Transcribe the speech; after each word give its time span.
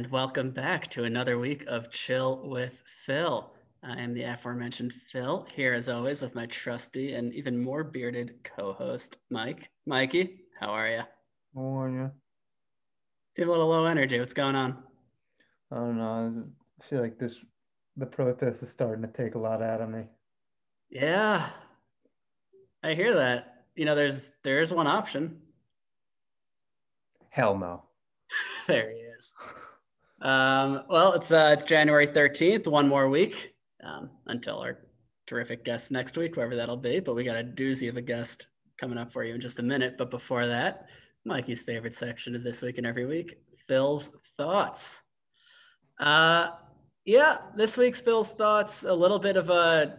and 0.00 0.10
welcome 0.10 0.50
back 0.50 0.88
to 0.88 1.04
another 1.04 1.38
week 1.38 1.62
of 1.68 1.90
Chill 1.90 2.48
with 2.48 2.72
Phil. 3.04 3.52
I 3.82 4.00
am 4.00 4.14
the 4.14 4.22
aforementioned 4.22 4.94
Phil, 5.12 5.46
here 5.54 5.74
as 5.74 5.90
always 5.90 6.22
with 6.22 6.34
my 6.34 6.46
trusty 6.46 7.12
and 7.12 7.34
even 7.34 7.62
more 7.62 7.84
bearded 7.84 8.36
co 8.42 8.72
host, 8.72 9.18
Mike. 9.28 9.68
Mikey, 9.84 10.40
how 10.58 10.68
are 10.68 10.88
you? 10.88 11.02
How 11.54 11.80
are 11.80 11.90
you? 11.90 12.10
Seem 13.36 13.48
a 13.48 13.50
little 13.50 13.68
low 13.68 13.84
energy. 13.84 14.18
What's 14.18 14.32
going 14.32 14.56
on? 14.56 14.82
I 15.70 15.76
don't 15.76 15.98
know. 15.98 16.46
I 16.80 16.84
feel 16.88 17.02
like 17.02 17.18
this, 17.18 17.44
the 17.98 18.06
protest 18.06 18.62
is 18.62 18.70
starting 18.70 19.02
to 19.02 19.22
take 19.22 19.34
a 19.34 19.38
lot 19.38 19.60
out 19.60 19.82
of 19.82 19.90
me. 19.90 20.04
Yeah, 20.88 21.50
I 22.82 22.94
hear 22.94 23.12
that. 23.16 23.64
You 23.76 23.84
know, 23.84 23.94
there's 23.94 24.30
there's 24.44 24.72
one 24.72 24.86
option. 24.86 25.42
Hell 27.28 27.58
no. 27.58 27.82
there 28.66 28.90
he 28.90 28.96
is. 28.96 29.34
Um, 30.20 30.82
well, 30.88 31.14
it's 31.14 31.32
uh, 31.32 31.50
it's 31.52 31.64
January 31.64 32.06
thirteenth. 32.06 32.66
One 32.66 32.88
more 32.88 33.08
week 33.08 33.54
um, 33.82 34.10
until 34.26 34.58
our 34.58 34.78
terrific 35.26 35.64
guest 35.64 35.90
next 35.90 36.16
week, 36.16 36.34
whoever 36.34 36.56
that'll 36.56 36.76
be. 36.76 37.00
But 37.00 37.14
we 37.14 37.24
got 37.24 37.36
a 37.36 37.44
doozy 37.44 37.88
of 37.88 37.96
a 37.96 38.02
guest 38.02 38.46
coming 38.78 38.98
up 38.98 39.12
for 39.12 39.24
you 39.24 39.34
in 39.34 39.40
just 39.40 39.58
a 39.58 39.62
minute. 39.62 39.96
But 39.96 40.10
before 40.10 40.46
that, 40.46 40.86
Mikey's 41.24 41.62
favorite 41.62 41.96
section 41.96 42.34
of 42.34 42.42
this 42.42 42.62
week 42.62 42.78
and 42.78 42.86
every 42.86 43.06
week, 43.06 43.38
Phil's 43.68 44.10
thoughts. 44.36 45.00
Uh, 45.98 46.50
yeah, 47.04 47.38
this 47.56 47.76
week's 47.76 48.00
Phil's 48.00 48.30
thoughts, 48.30 48.84
a 48.84 48.92
little 48.92 49.18
bit 49.18 49.36
of 49.36 49.50
a, 49.50 49.98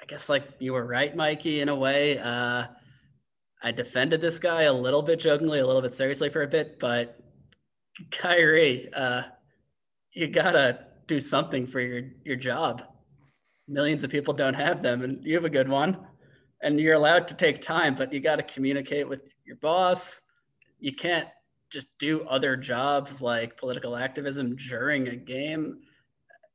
I 0.00 0.04
guess 0.06 0.28
like 0.28 0.44
you 0.58 0.72
were 0.72 0.86
right, 0.86 1.14
Mikey, 1.14 1.60
in 1.60 1.68
a 1.68 1.74
way. 1.74 2.18
Uh, 2.18 2.64
I 3.62 3.72
defended 3.72 4.20
this 4.20 4.38
guy 4.38 4.62
a 4.62 4.72
little 4.72 5.02
bit 5.02 5.18
jokingly, 5.18 5.58
a 5.58 5.66
little 5.66 5.82
bit 5.82 5.96
seriously 5.96 6.30
for 6.30 6.42
a 6.42 6.48
bit, 6.48 6.78
but 6.78 7.18
Kyrie, 8.10 8.88
uh, 8.94 9.22
you 10.12 10.28
gotta 10.28 10.86
do 11.06 11.20
something 11.20 11.66
for 11.66 11.80
your 11.80 12.10
your 12.24 12.36
job. 12.36 12.82
Millions 13.66 14.04
of 14.04 14.10
people 14.10 14.34
don't 14.34 14.54
have 14.54 14.82
them, 14.82 15.02
and 15.02 15.24
you 15.24 15.34
have 15.34 15.44
a 15.44 15.50
good 15.50 15.68
one. 15.68 15.98
And 16.62 16.80
you're 16.80 16.94
allowed 16.94 17.28
to 17.28 17.34
take 17.34 17.62
time, 17.62 17.94
but 17.94 18.12
you 18.12 18.20
got 18.20 18.36
to 18.36 18.42
communicate 18.42 19.08
with 19.08 19.30
your 19.44 19.56
boss. 19.56 20.20
You 20.80 20.92
can't 20.92 21.28
just 21.70 21.86
do 21.98 22.22
other 22.22 22.56
jobs 22.56 23.20
like 23.20 23.56
political 23.56 23.96
activism 23.96 24.56
during 24.56 25.08
a 25.08 25.14
game. 25.14 25.78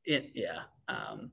It, 0.03 0.31
yeah. 0.33 0.63
Um, 0.89 1.31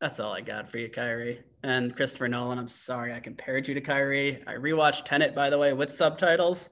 that's 0.00 0.20
all 0.20 0.32
I 0.32 0.42
got 0.42 0.70
for 0.70 0.76
you, 0.78 0.90
Kyrie. 0.90 1.40
And 1.62 1.96
Christopher 1.96 2.28
Nolan, 2.28 2.58
I'm 2.58 2.68
sorry 2.68 3.14
I 3.14 3.20
compared 3.20 3.66
you 3.66 3.74
to 3.74 3.80
Kyrie. 3.80 4.42
I 4.46 4.54
rewatched 4.54 5.04
Tenet, 5.06 5.34
by 5.34 5.48
the 5.48 5.56
way, 5.56 5.72
with 5.72 5.94
subtitles 5.94 6.68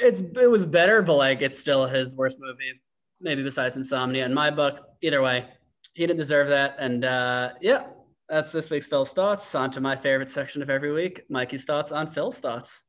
it's 0.00 0.22
it 0.40 0.50
was 0.50 0.66
better, 0.66 1.02
but 1.02 1.16
like 1.16 1.42
it's 1.42 1.58
still 1.58 1.86
his 1.86 2.14
worst 2.14 2.38
movie, 2.40 2.80
maybe 3.20 3.42
besides 3.42 3.76
Insomnia 3.76 4.24
in 4.24 4.34
my 4.34 4.50
book. 4.50 4.88
Either 5.02 5.22
way, 5.22 5.46
he 5.94 6.06
didn't 6.06 6.18
deserve 6.18 6.48
that. 6.48 6.76
And 6.78 7.04
uh, 7.04 7.50
yeah, 7.60 7.86
that's 8.28 8.52
this 8.52 8.70
week's 8.70 8.86
Phil's 8.86 9.10
thoughts. 9.10 9.54
On 9.54 9.70
to 9.72 9.80
my 9.80 9.96
favorite 9.96 10.30
section 10.30 10.62
of 10.62 10.70
every 10.70 10.92
week, 10.92 11.22
Mikey's 11.28 11.64
thoughts 11.64 11.92
on 11.92 12.10
Phil's 12.10 12.38
thoughts. 12.38 12.82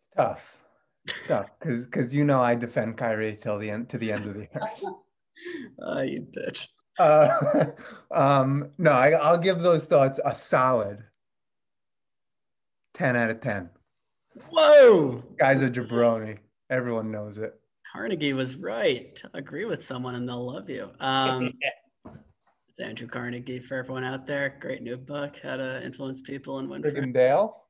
It's 0.00 0.10
tough. 0.16 0.56
It's 1.06 1.22
tough 1.26 1.50
because 1.58 1.86
because 1.86 2.14
you 2.14 2.24
know 2.24 2.40
I 2.40 2.54
defend 2.54 2.96
Kyrie 2.96 3.36
till 3.36 3.58
the 3.58 3.70
end 3.70 3.88
to 3.90 3.98
the 3.98 4.12
end 4.12 4.26
of 4.26 4.34
the 4.34 4.48
earth. 4.54 4.82
oh, 5.82 6.02
you 6.02 6.26
bitch. 6.36 6.66
Uh, 6.98 7.66
um, 8.10 8.70
no, 8.76 8.90
I, 8.90 9.10
I'll 9.12 9.38
give 9.38 9.60
those 9.60 9.86
thoughts 9.86 10.20
a 10.24 10.34
solid 10.34 10.98
10 12.94 13.16
out 13.16 13.30
of 13.30 13.40
10. 13.40 13.70
Whoa! 14.50 15.22
Guy's 15.38 15.62
a 15.62 15.70
jabroni. 15.70 16.38
Everyone 16.70 17.10
knows 17.10 17.38
it. 17.38 17.54
Carnegie 17.90 18.34
was 18.34 18.56
right. 18.56 19.20
Agree 19.34 19.64
with 19.64 19.84
someone 19.84 20.14
and 20.14 20.28
they'll 20.28 20.46
love 20.46 20.68
you. 20.68 20.90
Um, 21.00 21.52
it's 22.06 22.80
Andrew 22.80 23.06
Carnegie 23.06 23.60
for 23.60 23.76
everyone 23.76 24.04
out 24.04 24.26
there. 24.26 24.56
Great 24.60 24.82
new 24.82 24.96
book, 24.96 25.36
How 25.42 25.56
to 25.56 25.84
Influence 25.84 26.20
People 26.20 26.58
and 26.58 26.68
Win 26.68 26.82
Friends. 26.82 27.14
Dale? 27.14 27.64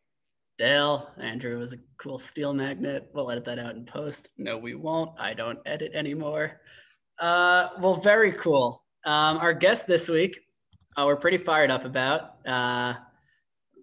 Dale. 0.58 1.10
Andrew 1.20 1.58
was 1.58 1.72
a 1.72 1.78
cool 1.98 2.18
steel 2.18 2.52
magnet. 2.52 3.08
We'll 3.14 3.30
edit 3.30 3.44
that 3.44 3.60
out 3.60 3.76
in 3.76 3.84
post. 3.84 4.28
No, 4.36 4.58
we 4.58 4.74
won't. 4.74 5.12
I 5.18 5.32
don't 5.34 5.60
edit 5.66 5.92
anymore. 5.94 6.60
Uh, 7.20 7.68
well, 7.78 7.96
very 7.96 8.32
cool. 8.32 8.82
Um, 9.04 9.38
our 9.38 9.52
guest 9.54 9.86
this 9.86 10.08
week, 10.08 10.40
uh, 10.96 11.04
we're 11.06 11.16
pretty 11.16 11.38
fired 11.38 11.70
up 11.70 11.84
about. 11.84 12.44
Uh, 12.44 12.94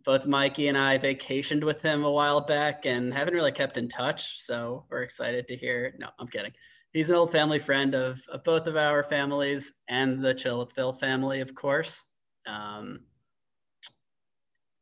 both 0.06 0.28
Mikey 0.28 0.68
and 0.68 0.78
I 0.78 0.98
vacationed 1.00 1.64
with 1.64 1.82
him 1.82 2.04
a 2.04 2.12
while 2.12 2.40
back 2.40 2.86
and 2.86 3.14
haven't 3.14 3.34
really 3.34 3.52
kept 3.52 3.78
in 3.78 3.90
touch. 3.90 4.44
So 4.44 4.86
we're 4.90 5.02
excited 5.02 5.48
to 5.48 5.56
hear. 5.56 5.96
No, 5.98 6.10
I'm 6.20 6.28
kidding. 6.28 6.52
He's 6.94 7.10
an 7.10 7.16
old 7.16 7.32
family 7.32 7.60
friend 7.60 7.96
of, 7.96 8.22
of 8.32 8.44
both 8.44 8.68
of 8.68 8.78
our 8.78 9.04
families 9.04 9.74
and 9.90 10.24
the 10.24 10.34
Chill 10.34 10.66
Phil 10.76 10.94
family, 10.94 11.42
of 11.42 11.54
course. 11.56 12.02
Um, 12.48 13.02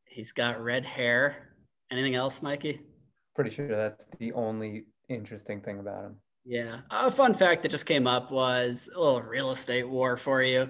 he's 0.06 0.33
got 0.33 0.62
red 0.62 0.85
hair. 0.85 1.56
Anything 1.89 2.16
else, 2.16 2.41
Mikey? 2.41 2.81
Pretty 3.33 3.50
sure 3.50 3.67
that's 3.67 4.06
the 4.19 4.33
only 4.33 4.85
interesting 5.09 5.62
thing 5.62 5.79
about 5.79 6.06
him. 6.06 6.16
Yeah. 6.45 6.81
A 6.91 7.09
fun 7.09 7.33
fact 7.33 7.63
that 7.63 7.69
just 7.69 7.85
came 7.85 8.06
up 8.06 8.29
was 8.29 8.89
a 8.94 9.00
little 9.00 9.22
real 9.22 9.51
estate 9.51 9.88
war 9.88 10.17
for 10.17 10.44
you. 10.44 10.69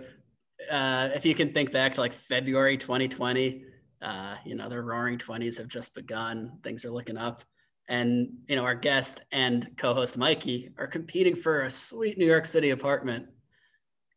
Uh, 0.69 1.09
if 1.16 1.25
you 1.25 1.34
can 1.34 1.52
think 1.52 1.72
back 1.72 1.96
to 1.96 2.02
like 2.02 2.13
February 2.13 2.78
2020, 2.78 3.66
uh, 4.03 4.36
you 4.46 4.56
know, 4.56 4.69
their 4.69 4.81
roaring 4.81 5.18
20s 5.18 5.58
have 5.58 5.68
just 5.68 5.94
begun. 5.94 6.59
Things 6.64 6.84
are 6.86 6.91
looking 6.91 7.18
up. 7.18 7.44
And, 7.90 8.30
you 8.47 8.56
know, 8.56 8.64
our 8.64 8.75
guest 8.75 9.19
and 9.31 9.69
co 9.78 9.94
host 9.94 10.18
Mikey 10.18 10.72
are 10.78 10.88
competing 10.88 11.36
for 11.36 11.62
a 11.62 11.72
sweet 11.72 12.18
New 12.18 12.25
York 12.25 12.46
City 12.46 12.69
apartment. 12.69 13.28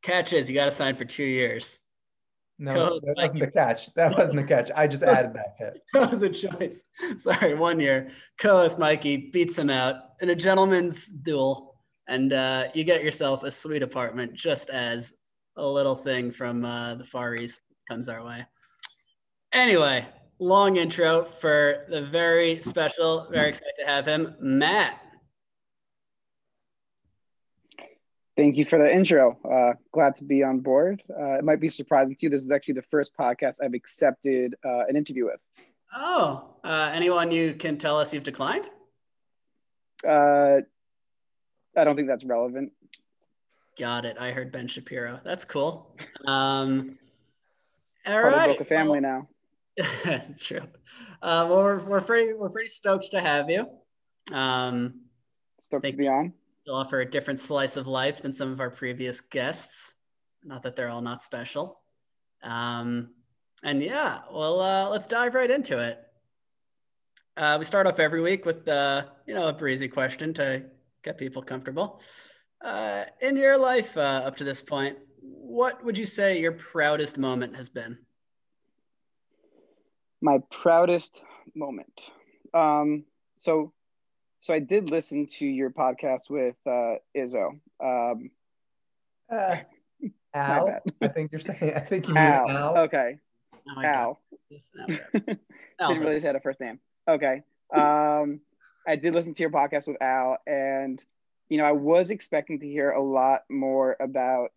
Catch 0.03 0.33
is 0.33 0.49
you 0.49 0.55
got 0.55 0.67
to 0.67 0.73
sign 0.73 0.97
for 0.97 1.05
two 1.05 1.25
years. 1.25 1.79
No, 2.59 2.75
Co-host 2.75 3.05
that 3.05 3.17
wasn't 3.17 3.41
the 3.41 3.51
catch. 3.51 3.95
That 3.95 4.17
wasn't 4.17 4.39
the 4.39 4.45
catch. 4.45 4.71
I 4.75 4.87
just 4.87 5.05
added 5.05 5.35
that 5.35 5.59
bit. 5.59 5.83
that 5.93 6.11
was 6.11 6.23
a 6.23 6.31
choice. 6.31 6.85
Sorry, 7.19 7.55
one 7.55 7.79
year. 7.81 8.09
Co 8.39 8.57
host 8.57 8.79
Mikey 8.79 9.31
beats 9.31 9.59
him 9.59 9.69
out 9.69 9.97
in 10.21 10.31
a 10.31 10.35
gentleman's 10.35 11.07
duel. 11.07 11.75
And 12.09 12.33
uh, 12.33 12.69
you 12.73 12.85
get 12.85 13.05
yourself 13.05 13.43
a 13.43 13.51
sweet 13.51 13.83
apartment 13.83 14.33
just 14.35 14.71
as 14.71 15.13
a 15.57 15.67
little 15.67 15.97
thing 15.97 16.31
from 16.31 16.65
uh, 16.65 16.95
the 16.95 17.05
Far 17.05 17.35
East 17.35 17.61
comes 17.89 18.09
our 18.09 18.25
way. 18.25 18.47
Anyway, 19.57 20.05
long 20.39 20.77
intro 20.77 21.25
for 21.25 21.87
the 21.89 22.03
very 22.03 22.61
special, 22.61 23.27
very 23.31 23.49
excited 23.49 23.73
to 23.79 23.87
have 23.87 24.05
him, 24.05 24.37
Matt. 24.39 25.01
Thank 28.37 28.59
you 28.59 28.67
for 28.67 28.79
the 28.79 28.93
intro. 28.93 29.39
Uh, 29.51 29.73
glad 29.93 30.15
to 30.17 30.25
be 30.25 30.43
on 30.43 30.61
board. 30.61 31.03
Uh, 31.09 31.39
it 31.39 31.45
might 31.45 31.59
be 31.59 31.71
surprising 31.71 32.17
to 32.17 32.27
you. 32.27 32.29
This 32.29 32.45
is 32.45 32.51
actually 32.51 32.75
the 32.75 32.83
first 32.83 33.17
podcast 33.17 33.65
I've 33.65 33.73
accepted 33.73 34.55
uh, 34.63 34.85
an 34.89 34.95
interview 34.95 35.25
with. 35.25 35.41
Oh, 35.97 36.51
uh, 36.63 36.91
anyone 36.93 37.31
you 37.31 37.55
can 37.55 37.79
tell 37.79 37.99
us 37.99 38.13
you've 38.13 38.25
declined? 38.25 38.69
Uh, 40.07 40.59
I 41.75 41.85
don't 41.85 41.97
think 41.97 42.09
that's 42.09 42.27
relevant. 42.27 42.73
Got 43.79 44.05
it. 44.05 44.19
I 44.21 44.33
heard 44.33 44.53
Ben 44.53 44.69
Shapiro. 44.69 45.19
That's 45.25 45.47
cool. 45.47 45.97
Um, 46.27 46.99
all 48.05 48.21
Part 48.21 48.35
right. 48.35 48.51
Of 48.51 48.61
a 48.61 48.65
family 48.65 49.01
well, 49.01 49.21
now. 49.21 49.29
That's 49.77 50.43
true. 50.47 50.61
Uh, 51.23 51.47
well, 51.49 51.59
we're, 51.59 51.85
we're 51.85 52.01
pretty 52.01 52.33
we're 52.33 52.51
pretty 52.51 52.69
stoked 52.69 53.11
to 53.11 53.21
have 53.21 53.51
you. 53.51 53.67
Um, 54.33 55.03
stoked 55.61 55.87
to 55.89 55.97
be 55.97 56.09
on. 56.09 56.33
You'll 56.67 56.77
offer 56.77 57.01
a 57.01 57.11
different 57.11 57.41
slice 57.41 57.77
of 57.77 57.87
life 57.87 58.23
than 58.23 58.35
some 58.35 58.53
of 58.53 58.61
our 58.61 58.71
previous 58.71 59.21
guests. 59.21 59.93
Not 60.45 60.63
that 60.63 60.77
they're 60.77 60.89
all 60.89 61.03
not 61.03 61.23
special. 61.23 61.81
Um, 62.43 63.11
and 63.63 63.83
yeah, 63.83 64.21
well, 64.33 64.61
uh, 64.61 64.89
let's 64.89 65.07
dive 65.07 65.35
right 65.35 65.51
into 65.51 65.79
it. 65.79 65.99
Uh, 67.37 67.57
we 67.59 67.65
start 67.65 67.87
off 67.87 67.99
every 67.99 68.21
week 68.21 68.47
with 68.47 68.67
uh, 68.67 69.05
you 69.27 69.35
know 69.35 69.49
a 69.49 69.53
breezy 69.53 69.89
question 69.89 70.33
to 70.35 70.65
get 71.03 71.19
people 71.19 71.43
comfortable. 71.43 72.01
Uh, 72.65 73.05
in 73.21 73.37
your 73.37 73.59
life 73.59 73.97
uh, 73.97 74.23
up 74.25 74.37
to 74.37 74.45
this 74.45 74.63
point, 74.63 74.97
what 75.21 75.85
would 75.85 75.99
you 75.99 76.07
say 76.07 76.41
your 76.41 76.53
proudest 76.53 77.19
moment 77.19 77.55
has 77.55 77.69
been? 77.69 77.99
My 80.27 80.39
proudest 80.51 81.23
moment. 81.55 82.11
Um, 82.53 83.05
so, 83.39 83.73
so 84.41 84.53
I 84.53 84.59
did 84.59 84.91
listen 84.91 85.27
to 85.39 85.47
your 85.47 85.71
podcast 85.71 86.29
with 86.29 86.57
uh, 86.67 86.97
Izzo. 87.17 87.61
Um, 87.81 88.31
uh, 89.33 89.59
Al, 90.35 90.81
I 91.01 91.09
think 91.09 91.31
you're 91.31 91.41
saying. 91.41 91.75
I 91.77 91.79
think 91.79 92.09
you 92.09 92.15
mean 92.15 92.25
Al. 92.25 92.51
Al. 92.51 92.79
Okay, 92.79 93.19
oh 93.69 93.83
Al. 93.83 94.21
Didn't 94.51 95.41
really 95.79 96.19
say 96.19 96.35
a 96.35 96.41
first 96.41 96.61
name. 96.61 96.81
Okay. 97.09 97.43
Um, 97.73 98.41
I 98.87 98.97
did 98.97 99.15
listen 99.15 99.33
to 99.35 99.43
your 99.43 99.51
podcast 99.51 99.87
with 99.87 100.03
Al, 100.03 100.39
and 100.45 101.03
you 101.49 101.59
know, 101.59 101.65
I 101.65 101.73
was 101.73 102.11
expecting 102.11 102.59
to 102.61 102.67
hear 102.67 102.91
a 102.91 103.03
lot 103.03 103.43
more 103.49 103.97
about 104.01 104.51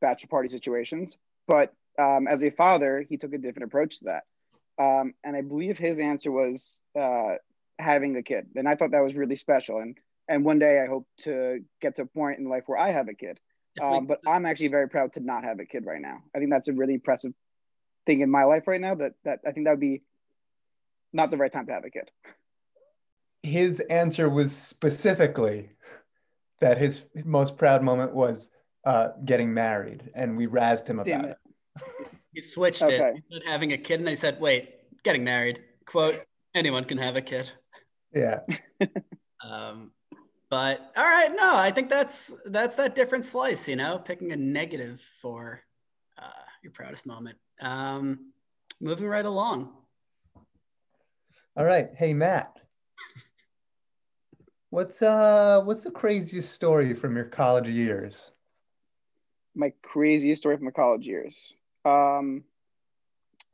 bachelor 0.00 0.28
party 0.28 0.48
situations, 0.48 1.16
but 1.48 1.74
um, 1.98 2.28
as 2.28 2.44
a 2.44 2.50
father, 2.50 3.04
he 3.08 3.16
took 3.16 3.32
a 3.32 3.38
different 3.38 3.64
approach 3.64 3.98
to 3.98 4.04
that. 4.04 4.22
Um, 4.78 5.14
and 5.22 5.36
I 5.36 5.42
believe 5.42 5.78
his 5.78 5.98
answer 5.98 6.30
was 6.30 6.80
uh, 6.98 7.34
having 7.78 8.16
a 8.16 8.22
kid, 8.22 8.46
and 8.56 8.68
I 8.68 8.74
thought 8.74 8.90
that 8.90 9.02
was 9.02 9.14
really 9.14 9.36
special. 9.36 9.78
And 9.78 9.96
and 10.28 10.44
one 10.44 10.58
day 10.58 10.80
I 10.82 10.86
hope 10.86 11.06
to 11.18 11.60
get 11.80 11.96
to 11.96 12.02
a 12.02 12.06
point 12.06 12.38
in 12.38 12.48
life 12.48 12.64
where 12.66 12.78
I 12.78 12.92
have 12.92 13.08
a 13.08 13.14
kid. 13.14 13.38
Um, 13.82 14.06
but 14.06 14.20
I'm 14.26 14.46
actually 14.46 14.68
very 14.68 14.88
proud 14.88 15.14
to 15.14 15.20
not 15.20 15.42
have 15.42 15.58
a 15.58 15.64
kid 15.64 15.84
right 15.84 16.00
now. 16.00 16.22
I 16.34 16.38
think 16.38 16.50
that's 16.50 16.68
a 16.68 16.72
really 16.72 16.94
impressive 16.94 17.32
thing 18.06 18.20
in 18.20 18.30
my 18.30 18.44
life 18.44 18.68
right 18.68 18.80
now. 18.80 18.94
That 18.94 19.12
that 19.24 19.40
I 19.46 19.52
think 19.52 19.66
that 19.66 19.72
would 19.72 19.80
be 19.80 20.02
not 21.12 21.30
the 21.30 21.36
right 21.36 21.52
time 21.52 21.66
to 21.66 21.72
have 21.72 21.84
a 21.84 21.90
kid. 21.90 22.10
His 23.42 23.80
answer 23.80 24.28
was 24.28 24.56
specifically 24.56 25.70
that 26.60 26.78
his 26.78 27.04
most 27.24 27.58
proud 27.58 27.82
moment 27.82 28.14
was 28.14 28.50
uh, 28.84 29.08
getting 29.24 29.52
married, 29.52 30.10
and 30.14 30.36
we 30.36 30.46
razzed 30.46 30.86
him 30.86 30.98
about 30.98 31.24
it. 31.24 31.38
it. 31.76 32.08
He 32.34 32.40
switched 32.40 32.82
okay. 32.82 32.96
it. 32.96 33.14
He 33.14 33.34
said 33.34 33.42
having 33.46 33.72
a 33.72 33.78
kid, 33.78 34.00
and 34.00 34.06
they 34.06 34.16
said, 34.16 34.40
"Wait, 34.40 34.74
getting 35.04 35.24
married." 35.24 35.62
Quote: 35.86 36.20
Anyone 36.54 36.84
can 36.84 36.98
have 36.98 37.16
a 37.16 37.22
kid. 37.22 37.50
Yeah. 38.12 38.40
um, 39.44 39.92
but 40.50 40.92
all 40.96 41.04
right, 41.04 41.34
no, 41.34 41.56
I 41.56 41.70
think 41.70 41.88
that's 41.88 42.32
that's 42.46 42.76
that 42.76 42.94
different 42.94 43.24
slice. 43.24 43.68
You 43.68 43.76
know, 43.76 43.98
picking 43.98 44.32
a 44.32 44.36
negative 44.36 45.00
for 45.22 45.62
uh, 46.18 46.42
your 46.62 46.72
proudest 46.72 47.06
moment. 47.06 47.38
Um, 47.60 48.32
moving 48.80 49.06
right 49.06 49.24
along. 49.24 49.72
All 51.56 51.64
right, 51.64 51.90
hey 51.96 52.14
Matt. 52.14 52.60
What's 54.70 55.02
uh 55.02 55.62
what's 55.64 55.84
the 55.84 55.90
craziest 55.92 56.52
story 56.52 56.94
from 56.94 57.14
your 57.14 57.26
college 57.26 57.68
years? 57.68 58.32
My 59.54 59.72
craziest 59.82 60.42
story 60.42 60.56
from 60.56 60.64
my 60.64 60.72
college 60.72 61.06
years. 61.06 61.54
Um 61.84 62.44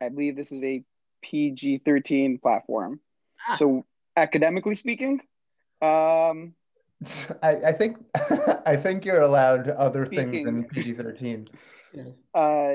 I 0.00 0.08
believe 0.08 0.36
this 0.36 0.52
is 0.52 0.64
a 0.64 0.82
PG 1.22 1.78
13 1.84 2.38
platform. 2.38 3.00
Ah. 3.48 3.56
So 3.56 3.84
academically 4.16 4.74
speaking, 4.74 5.20
um 5.82 6.54
I, 7.42 7.56
I 7.66 7.72
think 7.72 7.98
I 8.66 8.76
think 8.76 9.04
you're 9.04 9.22
allowed 9.22 9.68
other 9.68 10.06
speaking, 10.06 10.30
things 10.30 10.44
than 10.44 10.64
PG 10.64 10.92
13. 10.92 11.48
Uh 12.34 12.74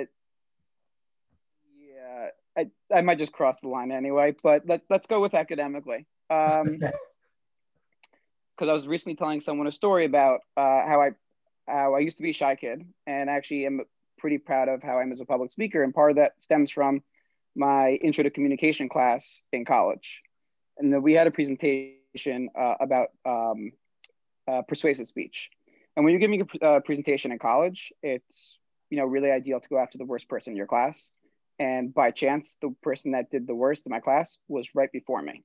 yeah, 1.77 2.29
I, 2.57 2.69
I 2.93 3.01
might 3.01 3.19
just 3.19 3.33
cross 3.33 3.61
the 3.61 3.67
line 3.69 3.91
anyway, 3.91 4.35
but 4.43 4.67
let, 4.67 4.81
let's 4.89 5.07
go 5.07 5.21
with 5.21 5.33
academically. 5.33 6.05
Um 6.29 6.79
because 8.55 8.69
I 8.69 8.73
was 8.73 8.87
recently 8.87 9.15
telling 9.15 9.41
someone 9.41 9.67
a 9.67 9.71
story 9.71 10.05
about 10.05 10.41
uh, 10.55 10.87
how 10.87 11.01
I 11.01 11.11
how 11.67 11.95
I 11.95 11.99
used 11.99 12.17
to 12.17 12.23
be 12.23 12.29
a 12.29 12.33
shy 12.33 12.55
kid, 12.55 12.85
and 13.05 13.29
actually 13.29 13.65
am 13.65 13.81
pretty 14.17 14.37
proud 14.37 14.69
of 14.69 14.83
how 14.83 14.99
I 14.99 15.03
am 15.03 15.11
as 15.11 15.21
a 15.21 15.25
public 15.25 15.51
speaker. 15.51 15.83
And 15.83 15.93
part 15.93 16.11
of 16.11 16.17
that 16.17 16.41
stems 16.41 16.71
from 16.71 17.03
my 17.55 17.91
intro 17.91 18.23
to 18.23 18.29
communication 18.29 18.89
class 18.89 19.41
in 19.51 19.65
college, 19.65 20.21
and 20.77 20.91
then 20.91 21.01
we 21.01 21.13
had 21.13 21.27
a 21.27 21.31
presentation 21.31 22.49
uh, 22.57 22.75
about 22.79 23.09
um, 23.25 23.71
uh, 24.47 24.61
persuasive 24.63 25.07
speech. 25.07 25.49
And 25.95 26.03
when 26.03 26.11
you're 26.11 26.19
giving 26.19 26.41
a 26.61 26.65
uh, 26.65 26.79
presentation 26.81 27.31
in 27.31 27.39
college, 27.39 27.93
it's 28.03 28.59
you 28.89 28.97
know 28.97 29.05
really 29.05 29.31
ideal 29.31 29.59
to 29.59 29.69
go 29.69 29.77
after 29.77 29.97
the 29.97 30.05
worst 30.05 30.27
person 30.27 30.51
in 30.51 30.57
your 30.57 30.67
class. 30.67 31.11
And 31.57 31.93
by 31.93 32.11
chance, 32.11 32.57
the 32.61 32.75
person 32.83 33.11
that 33.11 33.31
did 33.31 33.47
the 33.47 33.55
worst 33.55 33.85
in 33.85 33.91
my 33.91 34.01
class 34.01 34.37
was 34.49 34.75
right 34.75 34.91
before 34.91 35.21
me. 35.21 35.43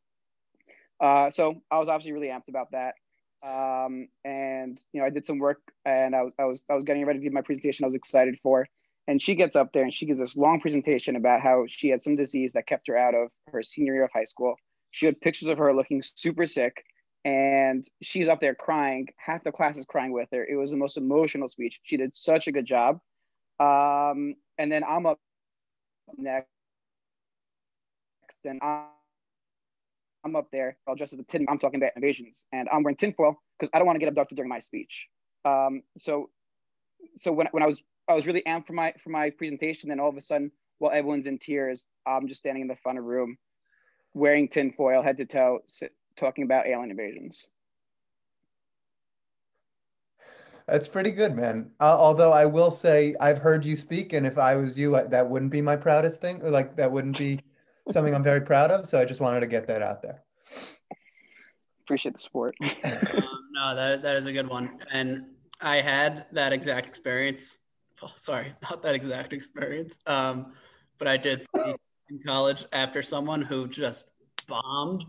Uh, 1.00 1.30
so 1.30 1.62
I 1.70 1.78
was 1.78 1.88
obviously 1.88 2.12
really 2.12 2.28
amped 2.28 2.48
about 2.48 2.72
that. 2.72 2.94
Um, 3.42 4.08
and 4.24 4.78
you 4.92 5.00
know, 5.00 5.06
I 5.06 5.10
did 5.10 5.24
some 5.24 5.38
work 5.38 5.60
and 5.84 6.14
I 6.14 6.22
was, 6.22 6.32
I 6.38 6.44
was 6.44 6.64
I 6.70 6.74
was 6.74 6.84
getting 6.84 7.04
ready 7.06 7.18
to 7.18 7.22
give 7.22 7.32
my 7.32 7.40
presentation. 7.42 7.84
I 7.84 7.88
was 7.88 7.94
excited 7.94 8.38
for. 8.42 8.66
And 9.08 9.20
she 9.20 9.34
gets 9.34 9.56
up 9.56 9.72
there 9.72 9.82
and 9.82 9.92
she 9.92 10.06
gives 10.06 10.18
this 10.18 10.36
long 10.36 10.60
presentation 10.60 11.16
about 11.16 11.40
how 11.40 11.64
she 11.66 11.88
had 11.88 12.02
some 12.02 12.14
disease 12.14 12.52
that 12.52 12.66
kept 12.66 12.86
her 12.86 12.96
out 12.96 13.14
of 13.14 13.30
her 13.52 13.62
senior 13.62 13.94
year 13.94 14.04
of 14.04 14.10
high 14.12 14.24
school. 14.24 14.56
She 14.90 15.06
had 15.06 15.20
pictures 15.20 15.48
of 15.48 15.58
her 15.58 15.74
looking 15.74 16.02
super 16.02 16.46
sick, 16.46 16.84
and 17.24 17.88
she's 18.02 18.28
up 18.28 18.40
there 18.40 18.54
crying. 18.54 19.08
Half 19.16 19.44
the 19.44 19.52
class 19.52 19.76
is 19.78 19.84
crying 19.84 20.12
with 20.12 20.28
her. 20.32 20.44
It 20.44 20.56
was 20.56 20.70
the 20.70 20.76
most 20.76 20.96
emotional 20.96 21.48
speech. 21.48 21.80
She 21.82 21.96
did 21.96 22.14
such 22.14 22.46
a 22.46 22.52
good 22.52 22.66
job. 22.66 23.00
Um, 23.58 24.34
and 24.58 24.70
then 24.70 24.84
I'm 24.84 25.06
up 25.06 25.18
next, 26.16 26.46
and 28.44 28.60
I'm 28.62 28.84
I'm 30.24 30.36
up 30.36 30.48
there, 30.52 30.76
I'll 30.86 30.94
dress 30.94 31.12
as 31.12 31.18
a 31.18 31.22
tin. 31.24 31.46
I'm 31.48 31.58
talking 31.58 31.80
about 31.80 31.92
invasions, 31.96 32.44
and 32.52 32.68
I'm 32.72 32.82
wearing 32.82 32.96
tinfoil 32.96 33.36
because 33.58 33.70
I 33.72 33.78
don't 33.78 33.86
want 33.86 33.96
to 33.96 34.00
get 34.00 34.08
abducted 34.08 34.36
during 34.36 34.48
my 34.48 34.58
speech. 34.58 35.06
Um, 35.44 35.82
so, 35.96 36.30
so 37.16 37.32
when, 37.32 37.48
when 37.52 37.62
I 37.62 37.66
was 37.66 37.82
I 38.08 38.14
was 38.14 38.26
really 38.26 38.42
amped 38.46 38.66
for 38.66 38.72
my 38.72 38.92
for 38.98 39.10
my 39.10 39.30
presentation, 39.30 39.88
then 39.88 40.00
all 40.00 40.08
of 40.08 40.16
a 40.16 40.20
sudden, 40.20 40.50
while 40.78 40.92
everyone's 40.92 41.26
in 41.26 41.38
tears, 41.38 41.86
I'm 42.06 42.28
just 42.28 42.40
standing 42.40 42.62
in 42.62 42.68
the 42.68 42.76
front 42.76 42.98
of 42.98 43.04
the 43.04 43.08
room, 43.08 43.38
wearing 44.14 44.48
tinfoil 44.48 45.02
head 45.02 45.16
to 45.18 45.26
toe, 45.26 45.60
sit, 45.66 45.92
talking 46.16 46.44
about 46.44 46.66
alien 46.66 46.90
invasions. 46.90 47.46
That's 50.66 50.88
pretty 50.88 51.10
good, 51.10 51.34
man. 51.34 51.70
Uh, 51.80 51.96
although 51.98 52.32
I 52.32 52.46
will 52.46 52.70
say, 52.70 53.16
I've 53.20 53.38
heard 53.38 53.64
you 53.64 53.74
speak, 53.74 54.12
and 54.12 54.24
if 54.24 54.38
I 54.38 54.54
was 54.54 54.78
you, 54.78 54.92
that 54.92 55.28
wouldn't 55.28 55.50
be 55.50 55.60
my 55.60 55.74
proudest 55.74 56.20
thing. 56.20 56.40
Like 56.44 56.76
that 56.76 56.92
wouldn't 56.92 57.18
be 57.18 57.40
something 57.88 58.14
I'm 58.14 58.22
very 58.22 58.40
proud 58.40 58.70
of. 58.70 58.86
So 58.86 59.00
I 59.00 59.04
just 59.04 59.20
wanted 59.20 59.40
to 59.40 59.46
get 59.46 59.66
that 59.68 59.82
out 59.82 60.02
there. 60.02 60.22
Appreciate 61.82 62.14
the 62.14 62.20
support. 62.20 62.54
um, 62.62 63.48
no, 63.52 63.74
that, 63.74 64.02
that 64.02 64.16
is 64.16 64.26
a 64.26 64.32
good 64.32 64.48
one. 64.48 64.78
And 64.92 65.24
I 65.60 65.80
had 65.80 66.26
that 66.32 66.52
exact 66.52 66.86
experience. 66.86 67.58
Well, 68.00 68.12
sorry, 68.16 68.54
not 68.62 68.82
that 68.82 68.94
exact 68.94 69.32
experience. 69.32 69.98
Um, 70.06 70.52
but 70.98 71.08
I 71.08 71.16
did 71.16 71.46
in 71.54 72.20
college 72.26 72.64
after 72.72 73.02
someone 73.02 73.42
who 73.42 73.66
just 73.68 74.06
bombed 74.46 75.04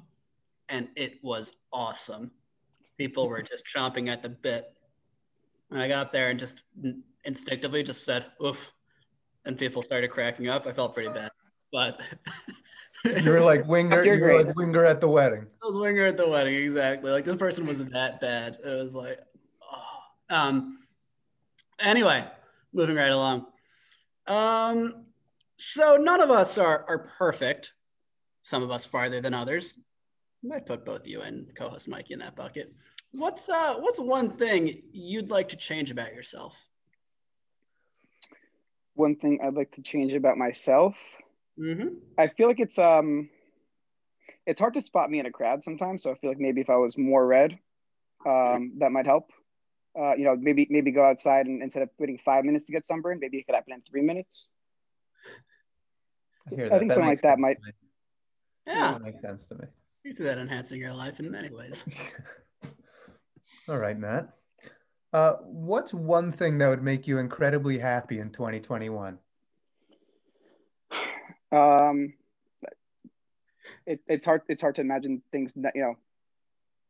and 0.69 0.87
it 0.95 1.19
was 1.21 1.53
awesome. 1.73 2.31
People 2.97 3.27
were 3.27 3.41
just 3.41 3.65
chomping 3.65 4.09
at 4.09 4.23
the 4.23 4.29
bit. 4.29 4.73
And 5.69 5.81
I 5.81 5.87
got 5.87 6.07
up 6.07 6.13
there 6.13 6.29
and 6.29 6.39
just 6.39 6.63
instinctively 7.25 7.83
just 7.83 8.05
said, 8.05 8.27
oof. 8.43 8.71
And 9.45 9.57
people 9.57 9.81
started 9.81 10.11
cracking 10.11 10.49
up. 10.49 10.67
I 10.67 10.71
felt 10.71 10.93
pretty 10.93 11.09
bad. 11.09 11.31
But 11.71 11.99
you 13.05 13.31
were 13.31 13.41
like 13.41 13.67
winger. 13.67 14.03
you 14.03 14.19
were 14.19 14.43
like 14.43 14.55
winger 14.55 14.85
at 14.85 15.01
the 15.01 15.07
wedding. 15.07 15.47
I 15.63 15.67
was 15.67 15.77
winger 15.77 16.05
at 16.05 16.17
the 16.17 16.27
wedding, 16.27 16.55
exactly. 16.55 17.11
Like 17.11 17.25
this 17.25 17.35
person 17.35 17.65
wasn't 17.65 17.93
that 17.93 18.19
bad. 18.21 18.57
It 18.63 18.69
was 18.69 18.93
like, 18.93 19.19
oh. 19.71 20.35
um. 20.35 20.79
Anyway, 21.79 22.25
moving 22.73 22.95
right 22.95 23.11
along. 23.11 23.47
Um, 24.27 25.05
so 25.57 25.97
none 25.97 26.21
of 26.21 26.29
us 26.29 26.57
are 26.57 26.85
are 26.87 27.11
perfect. 27.17 27.73
Some 28.43 28.63
of 28.63 28.71
us 28.71 28.85
farther 28.85 29.21
than 29.21 29.33
others. 29.33 29.75
I 30.43 30.47
might 30.47 30.65
put 30.65 30.85
both 30.85 31.05
you 31.05 31.21
and 31.21 31.47
co-host 31.55 31.87
Mikey 31.87 32.13
in 32.13 32.19
that 32.19 32.35
bucket. 32.35 32.73
What's 33.11 33.49
uh 33.49 33.75
what's 33.75 33.99
one 33.99 34.31
thing 34.31 34.81
you'd 34.91 35.29
like 35.29 35.49
to 35.49 35.55
change 35.55 35.91
about 35.91 36.13
yourself? 36.13 36.55
One 38.95 39.15
thing 39.15 39.39
I'd 39.43 39.53
like 39.53 39.71
to 39.73 39.81
change 39.81 40.13
about 40.13 40.37
myself. 40.37 40.97
Mm-hmm. 41.59 41.87
I 42.17 42.27
feel 42.27 42.47
like 42.47 42.59
it's 42.59 42.79
um, 42.79 43.29
it's 44.45 44.59
hard 44.59 44.73
to 44.73 44.81
spot 44.81 45.09
me 45.09 45.19
in 45.19 45.25
a 45.25 45.31
crowd 45.31 45.63
sometimes. 45.63 46.03
So 46.03 46.11
I 46.11 46.15
feel 46.15 46.31
like 46.31 46.39
maybe 46.39 46.61
if 46.61 46.69
I 46.69 46.77
was 46.77 46.97
more 46.97 47.25
red, 47.25 47.57
um, 48.25 48.73
that 48.79 48.91
might 48.91 49.05
help. 49.05 49.31
Uh, 49.97 50.15
you 50.15 50.23
know, 50.23 50.35
maybe 50.35 50.67
maybe 50.69 50.91
go 50.91 51.03
outside 51.03 51.47
and 51.47 51.61
instead 51.61 51.83
of 51.83 51.89
waiting 51.99 52.17
five 52.17 52.45
minutes 52.45 52.65
to 52.65 52.71
get 52.71 52.85
sunburned, 52.85 53.19
maybe 53.19 53.37
it 53.37 53.45
could 53.45 53.55
happen 53.55 53.73
in 53.73 53.81
three 53.81 54.01
minutes. 54.01 54.47
I, 56.49 56.55
I 56.55 56.79
think 56.79 56.91
that 56.91 56.93
something 56.93 57.09
like 57.09 57.21
that 57.23 57.39
might. 57.39 57.57
Yeah, 58.65 58.93
that 58.93 59.01
makes 59.01 59.21
sense 59.21 59.45
to 59.47 59.55
me. 59.55 59.65
You 60.03 60.15
see 60.15 60.23
that 60.23 60.37
enhancing 60.37 60.79
your 60.79 60.93
life 60.93 61.19
in 61.19 61.29
many 61.29 61.49
ways. 61.49 61.83
All 63.67 63.77
right, 63.77 63.97
Matt. 63.97 64.29
Uh, 65.13 65.33
what's 65.43 65.93
one 65.93 66.31
thing 66.31 66.57
that 66.57 66.69
would 66.69 66.81
make 66.81 67.05
you 67.05 67.17
incredibly 67.17 67.77
happy 67.77 68.19
in 68.19 68.29
2021? 68.31 69.19
Um, 71.51 72.13
it, 73.85 73.99
it's 74.07 74.25
hard. 74.25 74.41
It's 74.47 74.61
hard 74.61 74.75
to 74.75 74.81
imagine 74.81 75.21
things 75.31 75.53
that 75.57 75.73
you 75.75 75.81
know. 75.81 75.95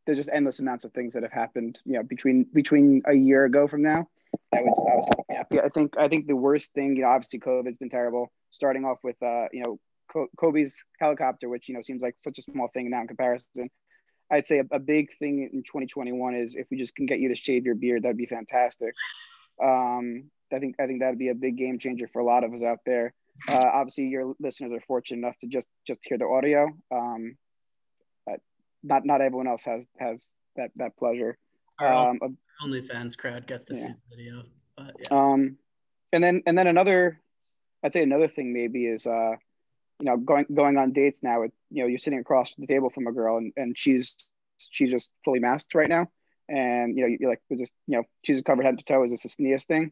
There's 0.06 0.18
just 0.18 0.32
endless 0.34 0.60
amounts 0.60 0.84
of 0.84 0.94
things 0.94 1.14
that 1.14 1.22
have 1.22 1.32
happened. 1.32 1.80
You 1.86 1.94
know, 1.94 2.04
between 2.04 2.46
between 2.52 3.04
a 3.06 3.14
year 3.14 3.46
ago 3.46 3.68
from 3.68 3.84
now, 3.84 4.08
that 4.52 4.64
would 4.64 4.74
just 4.76 4.88
obviously. 4.88 5.60
I 5.60 5.70
think 5.70 5.98
I 5.98 6.08
think 6.08 6.28
the 6.28 6.36
worst 6.36 6.74
thing, 6.74 6.96
you 6.96 7.04
know, 7.04 7.10
obviously 7.10 7.40
COVID's 7.40 7.78
been 7.78 7.90
terrible. 7.90 8.32
Starting 8.50 8.84
off 8.84 8.98
with 9.04 9.22
uh, 9.22 9.46
you 9.54 9.64
know, 9.64 9.80
Kobe's 10.38 10.84
helicopter, 11.00 11.50
which 11.50 11.70
you 11.70 11.76
know 11.76 11.82
seems 11.82 12.02
like 12.02 12.18
such 12.18 12.38
a 12.40 12.42
small 12.42 12.68
thing 12.68 12.90
now 12.90 13.02
in 13.02 13.08
comparison. 13.08 13.70
I'd 14.32 14.46
say 14.46 14.60
a, 14.60 14.66
a, 14.72 14.80
big 14.80 15.10
thing 15.18 15.50
in 15.52 15.64
2021 15.64 16.36
is 16.36 16.56
if 16.56 16.68
we 16.72 16.78
just 16.78 16.96
can 16.96 17.06
get 17.06 17.20
you 17.20 17.30
to 17.30 17.36
shave 17.36 17.66
your 17.66 17.76
beard, 17.76 18.04
that'd 18.04 18.16
be 18.16 18.26
fantastic. 18.26 18.94
Um, 19.62 20.32
I 20.54 20.60
think 20.60 20.76
I 20.80 20.88
think 20.88 21.02
that'd 21.02 21.20
be 21.20 21.30
a 21.30 21.36
big 21.36 21.58
game 21.58 21.80
changer 21.80 22.08
for 22.08 22.20
a 22.20 22.26
lot 22.26 22.44
of 22.44 22.54
us 22.54 22.64
out 22.64 22.80
there. 22.86 23.14
Uh, 23.48 23.70
obviously, 23.74 24.06
your 24.06 24.34
listeners 24.40 24.72
are 24.72 24.84
fortunate 24.88 25.20
enough 25.20 25.38
to 25.40 25.48
just 25.48 25.68
just 25.88 26.00
hear 26.04 26.18
the 26.18 26.26
audio. 26.26 26.70
Um, 26.92 27.38
not 28.84 29.06
not 29.06 29.22
everyone 29.22 29.48
else 29.48 29.64
has 29.66 29.88
has 30.00 30.26
that 30.56 30.72
that 30.76 30.98
pleasure. 30.98 31.38
Our 31.80 32.10
um, 32.10 32.38
OnlyFans 32.64 33.18
crowd 33.18 33.48
gets 33.48 33.66
to 33.66 33.76
yeah. 33.76 33.82
see 33.82 33.88
the 33.88 34.16
video. 34.16 34.44
But 34.76 34.96
yeah. 35.00 35.18
Um, 35.18 35.58
and 36.14 36.24
then 36.24 36.44
and 36.46 36.58
then 36.58 36.68
another, 36.68 37.20
I'd 37.84 37.94
say 37.94 38.04
another 38.04 38.28
thing 38.28 38.54
maybe 38.54 38.86
is 38.86 39.06
uh, 39.06 39.36
you 40.00 40.06
know, 40.06 40.18
going 40.18 40.46
going 40.54 40.78
on 40.78 40.94
dates 40.94 41.24
now 41.24 41.42
with 41.42 41.52
you 41.70 41.84
know 41.84 41.88
you're 41.88 41.98
sitting 41.98 42.20
across 42.20 42.56
the 42.56 42.68
table 42.68 42.90
from 42.90 43.08
a 43.08 43.12
girl 43.12 43.38
and, 43.38 43.54
and 43.56 43.78
she's 43.78 44.16
she's 44.58 44.92
just 44.92 45.10
fully 45.24 45.40
masked 45.40 45.76
right 45.76 45.90
now, 45.90 46.08
and 46.50 46.98
you 46.98 47.08
know 47.08 47.16
you're 47.20 47.30
like, 47.30 47.42
just 47.58 47.72
you 47.88 47.98
know 47.98 48.04
she's 48.24 48.42
covered 48.42 48.66
head 48.66 48.78
to 48.78 48.84
toe. 48.84 49.04
Is 49.04 49.12
this 49.12 49.26
a 49.26 49.30
sneeze 49.30 49.66
thing? 49.66 49.92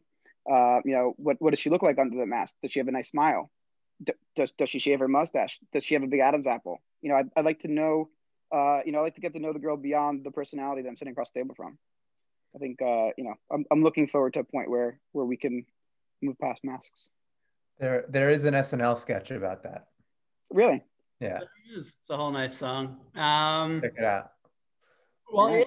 Uh, 0.50 0.80
you 0.84 0.92
know, 0.92 1.14
what 1.16 1.36
what 1.40 1.50
does 1.50 1.58
she 1.58 1.70
look 1.70 1.82
like 1.82 1.98
under 1.98 2.16
the 2.16 2.26
mask? 2.26 2.54
Does 2.62 2.72
she 2.72 2.80
have 2.80 2.88
a 2.88 2.92
nice 2.92 3.10
smile? 3.10 3.50
D- 4.02 4.12
does 4.36 4.52
does 4.52 4.70
she 4.70 4.78
shave 4.78 5.00
her 5.00 5.08
mustache? 5.08 5.58
Does 5.72 5.84
she 5.84 5.94
have 5.94 6.02
a 6.02 6.06
big 6.06 6.20
Adam's 6.20 6.46
apple? 6.46 6.78
You 7.02 7.10
know, 7.10 7.16
I'd, 7.16 7.30
I'd 7.36 7.44
like 7.44 7.60
to 7.60 7.68
know. 7.68 8.08
Uh, 8.52 8.80
you 8.84 8.92
know, 8.92 8.98
I 8.98 9.02
like 9.02 9.14
to 9.14 9.20
get 9.20 9.32
to 9.34 9.38
know 9.38 9.52
the 9.52 9.58
girl 9.60 9.76
beyond 9.76 10.24
the 10.24 10.30
personality 10.30 10.82
that 10.82 10.88
I'm 10.88 10.96
sitting 10.96 11.12
across 11.12 11.30
the 11.30 11.40
table 11.40 11.54
from. 11.54 11.78
I 12.54 12.58
think 12.58 12.80
uh, 12.82 13.10
you 13.16 13.24
know, 13.24 13.34
I'm 13.50 13.64
I'm 13.70 13.82
looking 13.82 14.08
forward 14.08 14.34
to 14.34 14.40
a 14.40 14.44
point 14.44 14.70
where 14.70 14.98
where 15.12 15.24
we 15.24 15.36
can 15.36 15.66
move 16.22 16.38
past 16.38 16.64
masks. 16.64 17.08
There 17.78 18.04
there 18.08 18.30
is 18.30 18.44
an 18.44 18.54
SNL 18.54 18.98
sketch 18.98 19.30
about 19.30 19.62
that. 19.62 19.86
Really? 20.50 20.82
Yeah. 21.20 21.40
It's 21.76 21.92
a 22.08 22.16
whole 22.16 22.32
nice 22.32 22.58
song. 22.58 22.96
Um, 23.14 23.80
Check 23.82 23.92
it 23.96 24.04
out. 24.04 24.32
Well, 25.32 25.50
yeah. 25.50 25.64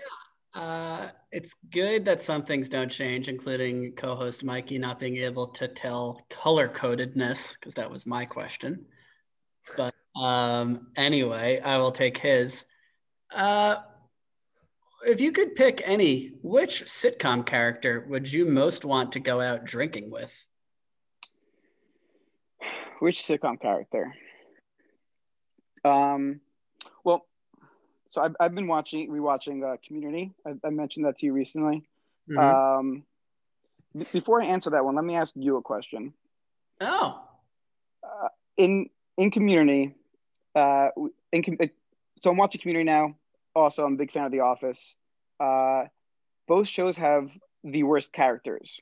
Uh, 0.53 1.09
it's 1.31 1.55
good 1.71 2.05
that 2.05 2.21
some 2.21 2.45
things 2.45 2.69
don't 2.69 2.89
change, 2.89 3.27
including 3.27 3.91
co-host 3.93 4.43
Mikey 4.43 4.77
not 4.77 4.99
being 4.99 5.17
able 5.17 5.47
to 5.47 5.67
tell 5.67 6.21
color 6.29 6.67
codedness, 6.69 7.53
because 7.53 7.73
that 7.73 7.89
was 7.89 8.05
my 8.05 8.23
question. 8.25 8.85
But 9.75 9.95
um, 10.15 10.87
anyway, 10.95 11.59
I 11.59 11.77
will 11.77 11.91
take 11.91 12.17
his. 12.17 12.65
Uh, 13.35 13.77
if 15.07 15.19
you 15.19 15.31
could 15.31 15.55
pick 15.55 15.81
any, 15.85 16.33
which 16.43 16.83
sitcom 16.85 17.45
character 17.45 18.05
would 18.07 18.31
you 18.31 18.45
most 18.45 18.85
want 18.85 19.13
to 19.13 19.19
go 19.19 19.41
out 19.41 19.65
drinking 19.65 20.11
with? 20.11 20.31
Which 22.99 23.19
sitcom 23.21 23.59
character? 23.59 24.13
Um, 25.83 26.39
so 28.13 28.21
I've, 28.21 28.35
I've 28.39 28.53
been 28.53 28.67
watching, 28.67 29.09
rewatching 29.09 29.63
uh, 29.63 29.77
Community. 29.85 30.31
I, 30.45 30.53
I 30.63 30.69
mentioned 30.69 31.07
that 31.07 31.17
to 31.17 31.25
you 31.25 31.33
recently. 31.33 31.83
Mm-hmm. 32.29 32.37
Um, 32.37 33.03
b- 33.97 34.05
before 34.13 34.39
I 34.39 34.45
answer 34.45 34.69
that 34.69 34.85
one, 34.85 34.93
let 34.93 35.03
me 35.03 35.15
ask 35.15 35.33
you 35.35 35.57
a 35.57 35.63
question. 35.63 36.13
Oh. 36.79 37.19
Uh, 38.03 38.27
in 38.55 38.91
in 39.17 39.31
Community, 39.31 39.95
uh, 40.53 40.89
in 41.31 41.71
so 42.19 42.29
I'm 42.29 42.37
watching 42.37 42.61
Community 42.61 42.83
now. 42.83 43.15
Also, 43.55 43.83
I'm 43.83 43.93
a 43.93 43.97
big 43.97 44.11
fan 44.11 44.25
of 44.25 44.31
The 44.31 44.41
Office. 44.41 44.95
Uh, 45.39 45.85
both 46.47 46.67
shows 46.67 46.97
have 46.97 47.35
the 47.63 47.81
worst 47.81 48.13
characters, 48.13 48.79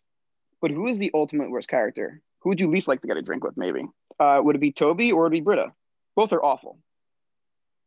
but 0.62 0.72
who 0.72 0.88
is 0.88 1.00
the 1.00 1.12
ultimate 1.14 1.52
worst 1.52 1.70
character? 1.70 2.22
Who 2.40 2.50
would 2.50 2.60
you 2.60 2.70
least 2.70 2.90
like 2.90 3.00
to 3.02 3.08
get 3.08 3.16
a 3.16 3.22
drink 3.22 3.46
with? 3.46 3.56
Maybe 3.56 3.86
uh, 4.20 4.42
would 4.44 4.58
it 4.58 4.60
be 4.60 4.74
Toby 4.74 5.14
or 5.14 5.24
would 5.24 5.32
it 5.32 5.38
be 5.38 5.42
Britta? 5.42 5.72
Both 6.18 6.34
are 6.34 6.44
awful. 6.44 6.80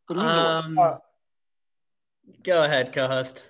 Um, 0.09 0.79
uh, 0.79 0.97
go 2.43 2.65
ahead, 2.65 2.93
co-host. 2.93 3.43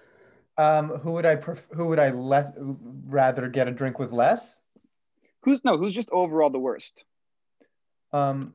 Um, 0.57 0.89
who 0.89 1.13
would 1.13 1.27
I 1.27 1.37
pref- 1.37 1.69
who 1.73 1.87
would 1.87 1.99
I 1.99 2.11
less 2.11 2.53
rather 2.57 3.49
get 3.49 3.67
a 3.67 3.73
drink 3.73 3.99
with 3.99 4.13
less? 4.13 4.61
Who's 5.43 5.65
no? 5.65 5.77
Who's 5.77 5.95
just 5.95 6.11
overall 6.11 6.51
the 6.51 6.59
worst? 6.59 7.05
Um, 8.13 8.55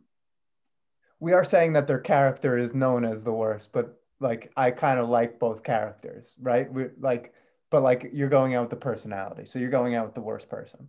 we 1.19 1.33
are 1.33 1.43
saying 1.43 1.73
that 1.73 1.87
their 1.87 1.99
character 1.99 2.57
is 2.57 2.73
known 2.73 3.03
as 3.03 3.23
the 3.23 3.33
worst, 3.33 3.73
but 3.73 4.01
like 4.19 4.51
I 4.55 4.71
kind 4.71 4.99
of 4.99 5.09
like 5.09 5.39
both 5.39 5.63
characters, 5.63 6.35
right? 6.41 6.71
We 6.71 6.85
like, 6.99 7.33
but 7.69 7.83
like 7.83 8.09
you're 8.13 8.29
going 8.29 8.55
out 8.55 8.61
with 8.61 8.69
the 8.69 8.77
personality, 8.77 9.45
so 9.45 9.59
you're 9.59 9.69
going 9.69 9.95
out 9.95 10.05
with 10.05 10.15
the 10.15 10.21
worst 10.21 10.49
person. 10.49 10.87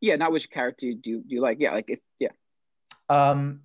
Yeah, 0.00 0.16
not 0.16 0.32
which 0.32 0.50
character 0.50 0.92
do 0.92 1.10
you, 1.10 1.18
do 1.20 1.34
you 1.34 1.40
like? 1.40 1.58
Yeah, 1.60 1.72
like 1.72 1.86
if 1.88 2.00
yeah. 2.18 2.32
Um, 3.08 3.60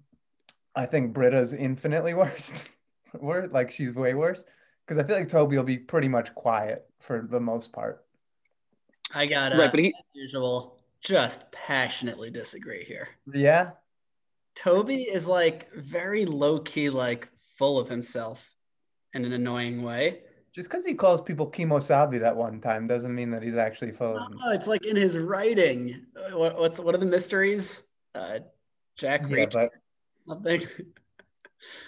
I 0.76 0.86
think 0.86 1.14
Britta's 1.14 1.54
infinitely 1.54 2.14
worse. 2.16 2.70
worse, 3.14 3.50
like 3.52 3.72
she's 3.72 3.94
way 3.94 4.14
worse. 4.14 4.44
Because 4.86 5.04
I 5.04 5.08
feel 5.08 5.18
like 5.18 5.30
Toby 5.30 5.58
will 5.58 5.64
be 5.64 5.78
pretty 5.78 6.08
much 6.08 6.34
quiet 6.36 6.86
for 7.00 7.28
the 7.30 7.40
most 7.40 7.72
part. 7.72 8.04
I 9.14 9.26
got 9.26 9.54
right, 9.54 9.70
but 9.70 9.80
he 9.80 9.94
usual 10.14 10.78
just 11.02 11.52
passionately 11.52 12.30
disagree 12.30 12.84
here. 12.84 13.10
Yeah. 13.34 13.72
Toby 14.56 15.04
is 15.04 15.28
like 15.28 15.72
very 15.74 16.26
low 16.26 16.60
key, 16.60 16.90
like 16.90 17.30
full 17.58 17.80
of 17.80 17.90
himself 17.90 18.50
in 19.14 19.26
an 19.26 19.34
annoying 19.34 19.82
way. 19.82 20.22
Just 20.54 20.70
because 20.70 20.86
he 20.86 20.94
calls 20.96 21.22
people 21.22 21.50
Kemosabe 21.50 22.20
that 22.20 22.36
one 22.36 22.60
time 22.60 22.86
doesn't 22.86 23.16
mean 23.16 23.32
that 23.32 23.42
he's 23.42 23.56
actually 23.56 23.92
full 23.92 24.18
of 24.18 24.24
himself. 24.24 24.42
Oh, 24.46 24.52
it's 24.52 24.68
like 24.68 24.86
in 24.86 24.98
his 24.98 25.18
writing. 25.18 26.06
What, 26.34 26.60
what's 26.60 26.80
what 26.80 26.94
are 26.94 26.98
the 26.98 27.06
mysteries? 27.06 27.82
Uh, 28.14 28.40
Jack 28.98 29.22
yeah, 29.22 29.28
Reacher. 29.28 29.70
But... 30.28 30.44
Nothing. 30.44 30.68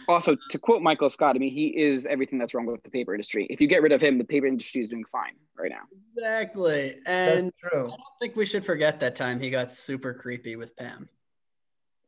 Also, 0.07 0.35
to 0.49 0.59
quote 0.59 0.81
Michael 0.81 1.09
Scott, 1.09 1.35
I 1.35 1.39
mean, 1.39 1.51
he 1.51 1.67
is 1.67 2.05
everything 2.05 2.37
that's 2.39 2.53
wrong 2.53 2.65
with 2.65 2.83
the 2.83 2.89
paper 2.89 3.13
industry. 3.13 3.47
If 3.49 3.61
you 3.61 3.67
get 3.67 3.81
rid 3.81 3.91
of 3.91 4.01
him, 4.01 4.17
the 4.17 4.23
paper 4.23 4.45
industry 4.45 4.83
is 4.83 4.89
doing 4.89 5.05
fine 5.05 5.33
right 5.57 5.71
now. 5.71 5.83
Exactly. 6.15 6.97
And 7.05 7.51
I 7.71 7.75
don't 7.75 7.93
think 8.21 8.35
we 8.35 8.45
should 8.45 8.65
forget 8.65 8.99
that 8.99 9.15
time 9.15 9.39
he 9.39 9.49
got 9.49 9.71
super 9.71 10.13
creepy 10.13 10.55
with 10.55 10.75
Pam. 10.75 11.09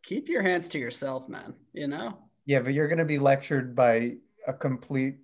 Keep 0.03 0.29
your 0.29 0.41
hands 0.41 0.69
to 0.69 0.79
yourself, 0.79 1.27
man. 1.27 1.53
You 1.73 1.87
know? 1.87 2.17
Yeah, 2.45 2.59
but 2.59 2.73
you're 2.73 2.87
going 2.87 2.99
to 2.99 3.05
be 3.05 3.19
lectured 3.19 3.75
by 3.75 4.15
a 4.47 4.53
complete 4.53 5.17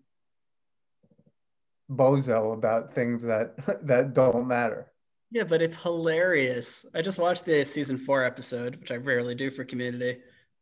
bozo 1.90 2.54
about 2.54 2.94
things 2.94 3.24
that 3.24 3.56
that 3.86 4.14
don't 4.14 4.48
matter. 4.48 4.88
Yeah, 5.32 5.46
but 5.46 5.62
it's 5.62 5.78
hilarious. 5.78 6.86
I 6.94 7.02
just 7.02 7.18
watched 7.18 7.46
the 7.46 7.64
season 7.64 7.98
four 7.98 8.24
episode, 8.24 8.76
which 8.82 8.92
I 8.92 8.96
rarely 8.96 9.34
do 9.34 9.50
for 9.50 9.64
Community, 9.64 10.20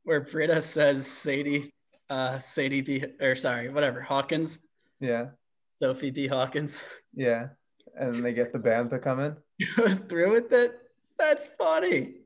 where 0.09 0.21
Britta 0.21 0.59
says 0.59 1.05
Sadie, 1.05 1.71
uh, 2.09 2.39
Sadie 2.39 2.81
B, 2.81 3.05
or 3.21 3.35
sorry, 3.35 3.69
whatever 3.69 4.01
Hawkins. 4.01 4.57
Yeah. 4.99 5.27
Sophie 5.79 6.09
B. 6.09 6.27
Hawkins. 6.27 6.77
Yeah, 7.15 7.47
and 7.95 8.23
they 8.23 8.33
get 8.33 8.53
the 8.53 8.59
band 8.59 8.91
to 8.91 8.99
come 8.99 9.19
in. 9.19 9.35
Goes 9.75 9.95
through 9.95 10.31
with 10.31 10.53
it. 10.53 10.77
That's 11.17 11.49
funny. 11.57 12.17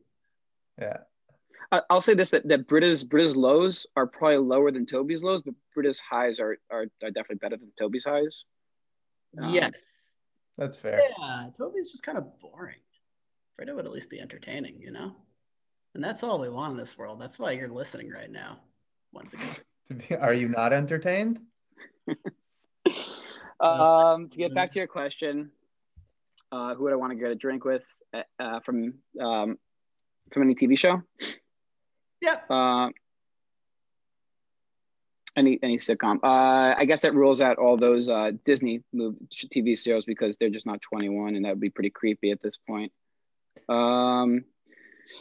Yeah. 0.77 0.97
I'll 1.89 2.01
say 2.01 2.15
this: 2.15 2.31
that, 2.31 2.45
that 2.49 2.67
Britta's 2.67 3.01
Britta's 3.01 3.33
lows 3.33 3.87
are 3.95 4.05
probably 4.05 4.39
lower 4.39 4.71
than 4.71 4.85
Toby's 4.85 5.23
lows, 5.23 5.41
but 5.41 5.53
Britta's 5.73 5.99
highs 5.99 6.41
are 6.41 6.57
are, 6.69 6.87
are 7.01 7.11
definitely 7.11 7.37
better 7.37 7.55
than 7.55 7.71
Toby's 7.79 8.03
highs. 8.03 8.43
Um, 9.41 9.53
yes, 9.53 9.71
that's 10.57 10.75
fair. 10.75 10.99
Yeah, 11.17 11.47
Toby's 11.57 11.89
just 11.89 12.03
kind 12.03 12.17
of 12.17 12.27
boring. 12.41 12.75
Britta 13.55 13.73
would 13.73 13.85
at 13.85 13.91
least 13.93 14.09
be 14.09 14.19
entertaining, 14.19 14.81
you 14.81 14.91
know. 14.91 15.15
And 15.95 16.03
that's 16.03 16.23
all 16.23 16.39
we 16.39 16.49
want 16.49 16.71
in 16.71 16.77
this 16.77 16.97
world. 16.97 17.21
That's 17.21 17.37
why 17.37 17.51
you're 17.51 17.67
listening 17.67 18.09
right 18.09 18.31
now. 18.31 18.59
Once 19.11 19.33
again, 19.33 20.19
are 20.21 20.33
you 20.33 20.47
not 20.47 20.73
entertained? 20.73 21.39
um, 23.59 24.29
to 24.29 24.37
get 24.37 24.55
back 24.55 24.71
to 24.71 24.79
your 24.79 24.87
question, 24.87 25.51
uh, 26.51 26.73
who 26.73 26.83
would 26.83 26.93
I 26.93 26.95
want 26.95 27.11
to 27.11 27.17
get 27.17 27.29
a 27.29 27.35
drink 27.35 27.63
with 27.63 27.83
uh, 28.39 28.59
from 28.61 28.95
um, 29.19 29.57
from 30.31 30.43
any 30.43 30.55
TV 30.55 30.77
show? 30.77 31.03
Yeah. 32.21 32.37
Uh, 32.49 32.89
any 35.35 35.59
any 35.61 35.77
sitcom. 35.77 36.19
Uh, 36.23 36.75
I 36.77 36.85
guess 36.85 37.01
that 37.01 37.13
rules 37.13 37.41
out 37.41 37.57
all 37.57 37.77
those 37.77 38.09
uh, 38.09 38.31
Disney 38.45 38.83
movie 38.93 39.17
TV 39.31 39.77
shows 39.77 40.05
because 40.05 40.37
they're 40.37 40.49
just 40.49 40.65
not 40.65 40.81
21, 40.81 41.35
and 41.35 41.45
that 41.45 41.49
would 41.49 41.59
be 41.59 41.69
pretty 41.69 41.89
creepy 41.89 42.31
at 42.31 42.41
this 42.41 42.57
point. 42.57 42.91
Um, 43.69 44.45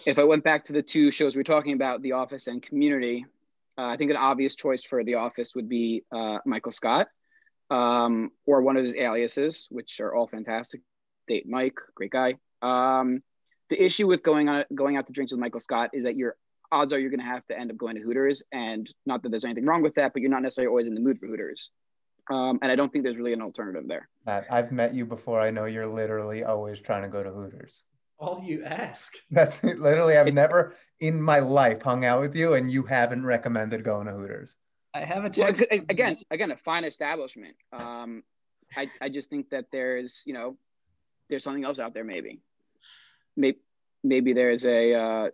if 0.07 0.19
I 0.19 0.25
went 0.25 0.45
back 0.45 0.65
to 0.65 0.73
the 0.73 0.83
two 0.83 1.11
shows 1.11 1.35
we 1.35 1.41
are 1.41 1.45
talking 1.45 1.73
about, 1.73 2.03
The 2.03 2.13
Office 2.13 2.47
and 2.47 2.63
Community, 2.63 3.27
uh, 3.79 3.87
I 3.87 3.97
think 3.97 4.11
an 4.11 4.17
obvious 4.17 4.55
choice 4.55 4.83
for 4.83 5.03
The 5.05 5.15
Office 5.15 5.55
would 5.55 5.69
be 5.69 6.05
uh, 6.13 6.39
Michael 6.45 6.73
Scott 6.73 7.09
um, 7.71 8.31
or 8.47 8.63
one 8.63 8.77
of 8.77 8.85
his 8.85 8.95
aliases, 8.95 9.67
which 9.71 10.01
are 10.01 10.15
all 10.15 10.27
fantastic. 10.27 10.83
Date 11.29 11.49
Mike, 11.49 11.79
great 11.95 12.11
guy. 12.11 12.35
Um, 12.61 13.23
the 13.71 13.83
issue 13.83 14.07
with 14.07 14.23
going 14.23 14.49
on 14.49 14.65
going 14.75 14.97
out 14.97 15.07
to 15.07 15.13
drinks 15.13 15.33
with 15.33 15.41
Michael 15.41 15.61
Scott 15.61 15.91
is 15.95 16.05
that 16.05 16.17
you're 16.17 16.37
odds 16.73 16.93
are 16.93 16.99
you're 16.99 17.11
going 17.11 17.21
to 17.21 17.27
have 17.27 17.47
to 17.47 17.59
end 17.59 17.71
up 17.71 17.77
going 17.77 17.97
to 17.97 18.03
Hooters. 18.03 18.43
And 18.51 18.93
not 19.07 19.23
that 19.23 19.31
there's 19.31 19.45
anything 19.45 19.67
wrong 19.67 19.83
with 19.83 19.95
that, 19.95 20.13
but 20.13 20.23
you're 20.23 20.31
not 20.31 20.43
necessarily 20.43 20.69
always 20.69 20.87
in 20.87 20.95
the 20.95 21.01
mood 21.01 21.19
for 21.21 21.27
Hooters. 21.27 21.71
Um, 22.31 22.59
and 22.63 22.73
I 22.73 22.77
don't 22.77 22.91
think 22.93 23.05
there's 23.05 23.19
really 23.19 23.33
an 23.33 23.43
alternative 23.43 23.85
there. 23.87 24.09
Matt, 24.27 24.47
I've 24.51 24.73
met 24.73 24.95
you 24.95 25.05
before. 25.05 25.41
I 25.41 25.51
know 25.51 25.67
you're 25.67 25.87
literally 25.87 26.45
always 26.45 26.81
trying 26.81 27.03
to 27.03 27.09
go 27.09 27.23
to 27.23 27.31
Hooters. 27.31 27.83
All 28.23 28.41
you 28.45 28.63
ask. 28.63 29.15
That's 29.33 29.65
literally, 29.65 30.17
I've 30.17 30.33
never 30.33 30.77
in 31.01 31.21
my 31.21 31.41
life 31.41 31.83
hung 31.83 32.05
out 32.05 32.21
with 32.21 32.37
you 32.37 32.55
and 32.55 32.71
you 32.71 32.85
haven't 32.85 33.27
recommended 33.27 33.83
going 33.83 34.07
to 34.07 34.13
Hooters. 34.13 34.55
I 34.95 35.01
have 35.01 35.25
a 35.25 35.31
well, 35.37 35.53
again, 35.89 36.19
again, 36.31 36.53
a 36.53 36.57
fine 36.57 36.85
establishment. 36.85 37.57
Um, 37.73 38.23
I, 38.77 38.89
I 39.01 39.09
just 39.09 39.29
think 39.29 39.51
that 39.51 39.67
there's, 39.73 40.23
you 40.25 40.35
know, 40.35 40.57
there's 41.29 41.43
something 41.43 41.65
else 41.65 41.81
out 41.81 41.95
there. 41.95 42.05
Maybe, 42.05 42.41
maybe, 43.37 43.59
maybe 44.05 44.35
there's 44.35 44.67
a, 44.67 44.95
uh, 44.95 45.31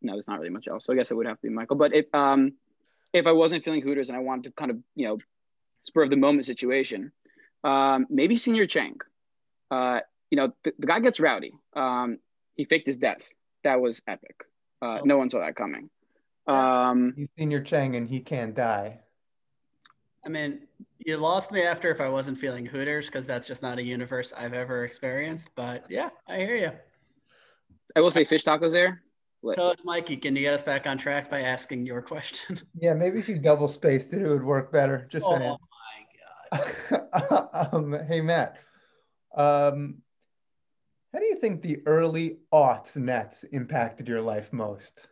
no, 0.00 0.12
there's 0.12 0.28
not 0.28 0.38
really 0.38 0.50
much 0.50 0.66
else. 0.66 0.86
So 0.86 0.92
I 0.92 0.96
guess 0.96 1.10
it 1.10 1.14
would 1.14 1.26
have 1.26 1.36
to 1.36 1.42
be 1.42 1.50
Michael. 1.50 1.76
But 1.76 1.94
if 1.94 2.06
um, 2.14 2.54
if 3.12 3.26
I 3.26 3.32
wasn't 3.32 3.64
feeling 3.64 3.82
Hooters 3.82 4.08
and 4.08 4.16
I 4.16 4.20
wanted 4.20 4.44
to 4.44 4.50
kind 4.52 4.70
of 4.70 4.78
you 4.94 5.08
know 5.08 5.18
spur 5.80 6.04
of 6.04 6.10
the 6.10 6.16
moment 6.16 6.46
situation, 6.46 7.12
um, 7.64 8.06
maybe 8.08 8.36
Señor 8.36 8.68
Chang. 8.68 8.96
Uh, 9.70 10.00
you 10.34 10.36
know, 10.36 10.52
the, 10.64 10.72
the 10.80 10.88
guy 10.88 10.98
gets 10.98 11.20
rowdy. 11.20 11.52
Um, 11.76 12.18
he 12.56 12.64
faked 12.64 12.88
his 12.88 12.98
death. 12.98 13.28
That 13.62 13.80
was 13.80 14.02
epic. 14.08 14.34
Uh, 14.82 14.98
no 15.04 15.16
one 15.16 15.30
saw 15.30 15.38
that 15.38 15.54
coming. 15.54 15.90
Um, 16.48 17.14
You've 17.16 17.30
seen 17.38 17.52
your 17.52 17.60
Chang 17.60 17.94
and 17.94 18.08
he 18.08 18.18
can't 18.18 18.52
die. 18.52 18.98
I 20.26 20.28
mean, 20.28 20.62
you 20.98 21.18
lost 21.18 21.52
me 21.52 21.62
after 21.62 21.88
if 21.92 22.00
I 22.00 22.08
wasn't 22.08 22.36
feeling 22.40 22.66
Hooters 22.66 23.06
because 23.06 23.28
that's 23.28 23.46
just 23.46 23.62
not 23.62 23.78
a 23.78 23.82
universe 23.84 24.32
I've 24.36 24.54
ever 24.54 24.84
experienced. 24.84 25.50
But 25.54 25.84
yeah, 25.88 26.08
I 26.26 26.38
hear 26.38 26.56
you. 26.56 26.72
I 27.94 28.00
will 28.00 28.10
say 28.10 28.24
fish 28.24 28.44
tacos 28.44 28.72
there. 28.72 29.02
Coach 29.54 29.78
Mikey, 29.84 30.16
can 30.16 30.34
you 30.34 30.42
get 30.42 30.54
us 30.54 30.64
back 30.64 30.88
on 30.88 30.98
track 30.98 31.30
by 31.30 31.42
asking 31.42 31.86
your 31.86 32.02
question? 32.02 32.58
Yeah, 32.74 32.94
maybe 32.94 33.20
if 33.20 33.28
you 33.28 33.38
double 33.38 33.68
spaced 33.68 34.12
it, 34.14 34.22
it 34.22 34.28
would 34.28 34.42
work 34.42 34.72
better. 34.72 35.06
Just 35.12 35.28
saying. 35.28 35.42
Oh 35.42 35.58
my 36.52 36.60
god. 36.90 37.68
um, 37.72 37.96
hey 38.08 38.20
Matt, 38.20 38.58
um, 39.36 40.02
how 41.14 41.20
do 41.20 41.26
you 41.26 41.36
think 41.36 41.62
the 41.62 41.80
early 41.86 42.38
aughts 42.52 42.96
Nets 42.96 43.44
impacted 43.44 44.08
your 44.08 44.20
life 44.20 44.52
most? 44.52 45.06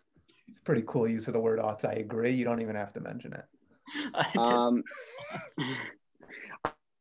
It's 0.48 0.58
pretty 0.58 0.82
cool 0.84 1.06
use 1.06 1.28
of 1.28 1.32
the 1.32 1.38
word 1.38 1.60
aughts. 1.60 1.84
I 1.84 1.92
agree. 1.92 2.32
You 2.32 2.44
don't 2.44 2.60
even 2.60 2.74
have 2.74 2.92
to 2.94 3.00
mention 3.00 3.32
it. 3.32 3.44
Um, 4.36 4.82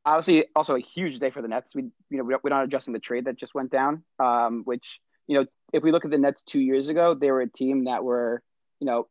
obviously, 0.06 0.46
also 0.56 0.76
a 0.76 0.80
huge 0.80 1.18
day 1.20 1.32
for 1.32 1.42
the 1.42 1.48
Nets. 1.48 1.74
We, 1.74 1.84
you 2.12 2.18
know, 2.18 2.40
we're 2.44 2.50
not 2.52 2.64
adjusting 2.64 2.94
the 2.94 3.00
trade 3.00 3.26
that 3.26 3.38
just 3.38 3.56
went 3.56 3.72
down. 3.72 4.04
Um, 4.20 4.62
which, 4.66 5.00
you 5.26 5.36
know, 5.36 5.48
if 5.74 5.82
we 5.82 5.92
look 5.92 6.06
at 6.06 6.12
the 6.12 6.20
Nets 6.20 6.44
two 6.44 6.60
years 6.60 6.88
ago, 6.88 7.16
they 7.16 7.32
were 7.32 7.42
a 7.42 7.50
team 7.50 7.86
that 7.86 8.04
were, 8.04 8.44
you 8.80 8.86
know, 8.86 9.08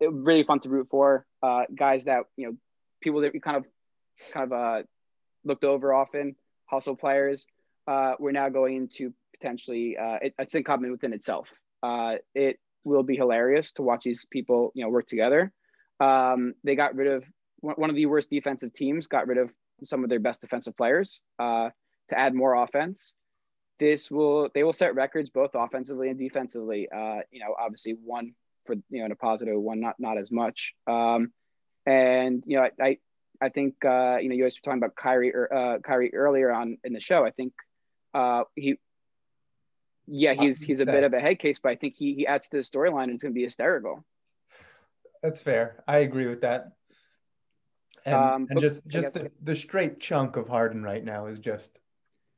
really 0.00 0.44
fun 0.44 0.60
to 0.60 0.68
root 0.68 0.88
for. 0.90 1.24
Uh, 1.42 1.62
guys 1.74 2.04
that 2.04 2.24
you 2.36 2.46
know, 2.46 2.56
people 3.00 3.22
that 3.22 3.32
we 3.32 3.40
kind 3.40 3.56
of, 3.56 3.64
kind 4.32 4.52
of 4.52 4.58
uh, 4.58 4.82
looked 5.44 5.64
over 5.64 5.94
often, 5.94 6.36
hustle 6.66 6.96
players. 6.96 7.46
Uh, 7.86 8.14
we're 8.18 8.32
now 8.32 8.50
going 8.50 8.76
into 8.76 9.14
potentially 9.40 9.96
uh, 9.96 10.18
a 10.38 10.46
syncopment 10.46 10.92
within 10.92 11.12
itself. 11.12 11.52
Uh, 11.82 12.16
it 12.34 12.58
will 12.84 13.02
be 13.02 13.16
hilarious 13.16 13.72
to 13.72 13.82
watch 13.82 14.04
these 14.04 14.26
people, 14.30 14.72
you 14.74 14.84
know, 14.84 14.90
work 14.90 15.06
together. 15.06 15.52
Um, 15.98 16.54
they 16.64 16.74
got 16.74 16.94
rid 16.94 17.08
of 17.08 17.24
one 17.60 17.90
of 17.90 17.96
the 17.96 18.06
worst 18.06 18.30
defensive 18.30 18.72
teams, 18.72 19.06
got 19.06 19.26
rid 19.26 19.38
of 19.38 19.52
some 19.84 20.02
of 20.02 20.10
their 20.10 20.20
best 20.20 20.40
defensive 20.40 20.76
players 20.76 21.22
uh, 21.38 21.70
to 22.08 22.18
add 22.18 22.34
more 22.34 22.54
offense. 22.54 23.14
This 23.78 24.10
will 24.10 24.50
they 24.54 24.62
will 24.62 24.72
set 24.72 24.94
records 24.94 25.30
both 25.30 25.50
offensively 25.54 26.08
and 26.08 26.18
defensively. 26.18 26.88
Uh, 26.90 27.20
you 27.30 27.40
know, 27.40 27.54
obviously 27.58 27.92
one 27.92 28.34
for 28.66 28.74
you 28.90 29.00
know 29.00 29.06
in 29.06 29.12
a 29.12 29.16
positive, 29.16 29.58
one 29.58 29.80
not 29.80 29.96
not 29.98 30.18
as 30.18 30.30
much. 30.30 30.74
Um, 30.86 31.32
and 31.86 32.42
you 32.46 32.56
know, 32.56 32.64
I 32.64 32.70
I, 32.82 32.98
I 33.40 33.48
think 33.48 33.82
uh, 33.84 34.18
you 34.20 34.28
know 34.28 34.34
you 34.34 34.42
guys 34.42 34.56
were 34.58 34.64
talking 34.64 34.82
about 34.82 34.96
Kyrie 34.96 35.32
uh, 35.34 35.78
Kyrie 35.78 36.14
earlier 36.14 36.50
on 36.50 36.78
in 36.84 36.92
the 36.92 37.00
show. 37.00 37.24
I 37.24 37.30
think 37.30 37.54
uh, 38.12 38.44
he 38.54 38.78
yeah, 40.10 40.34
he's 40.34 40.60
he's 40.60 40.80
a 40.80 40.86
bit 40.86 41.04
of 41.04 41.12
a 41.12 41.20
head 41.20 41.38
case, 41.38 41.58
but 41.58 41.70
I 41.70 41.76
think 41.76 41.94
he 41.96 42.14
he 42.14 42.26
adds 42.26 42.48
to 42.48 42.56
the 42.56 42.62
storyline 42.62 43.04
and 43.04 43.12
it's 43.12 43.22
gonna 43.22 43.32
be 43.32 43.44
hysterical. 43.44 44.04
That's 45.22 45.40
fair. 45.40 45.82
I 45.86 45.98
agree 45.98 46.26
with 46.26 46.40
that. 46.40 46.72
And, 48.04 48.14
um, 48.14 48.46
and 48.50 48.60
just 48.60 48.86
just 48.88 49.14
the, 49.14 49.30
the 49.42 49.54
straight 49.54 50.00
chunk 50.00 50.36
of 50.36 50.48
Harden 50.48 50.82
right 50.82 51.04
now 51.04 51.26
is 51.26 51.38
just 51.38 51.80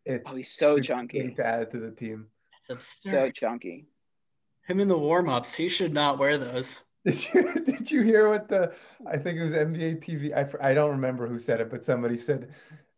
it's 0.05 0.33
oh 0.33 0.37
he's 0.37 0.53
so 0.53 0.79
chunky 0.81 1.33
to 1.35 1.47
add 1.47 1.71
to 1.71 1.79
the 1.79 1.91
team. 1.91 2.27
It's 2.61 2.71
absurd. 2.71 3.11
So 3.11 3.31
chunky. 3.31 3.87
Him 4.67 4.81
in 4.81 4.89
the 4.89 4.99
warm 4.99 5.29
ups, 5.29 5.55
he 5.55 5.69
should 5.69 5.93
not 5.93 6.19
wear 6.19 6.39
those. 6.39 6.81
Did 7.05 7.35
you 7.35 7.55
did 7.65 7.91
you 7.91 8.03
hear 8.03 8.29
what 8.29 8.47
the 8.47 8.73
I 9.05 9.17
think 9.17 9.37
it 9.37 9.43
was 9.43 9.55
NBA 9.55 10.05
TV 10.05 10.33
I 10.33 10.71
I 10.71 10.73
don't 10.73 10.93
remember 10.93 11.27
who 11.27 11.37
said 11.37 11.61
it 11.61 11.69
but 11.69 11.83
somebody 11.83 12.17
said 12.17 12.51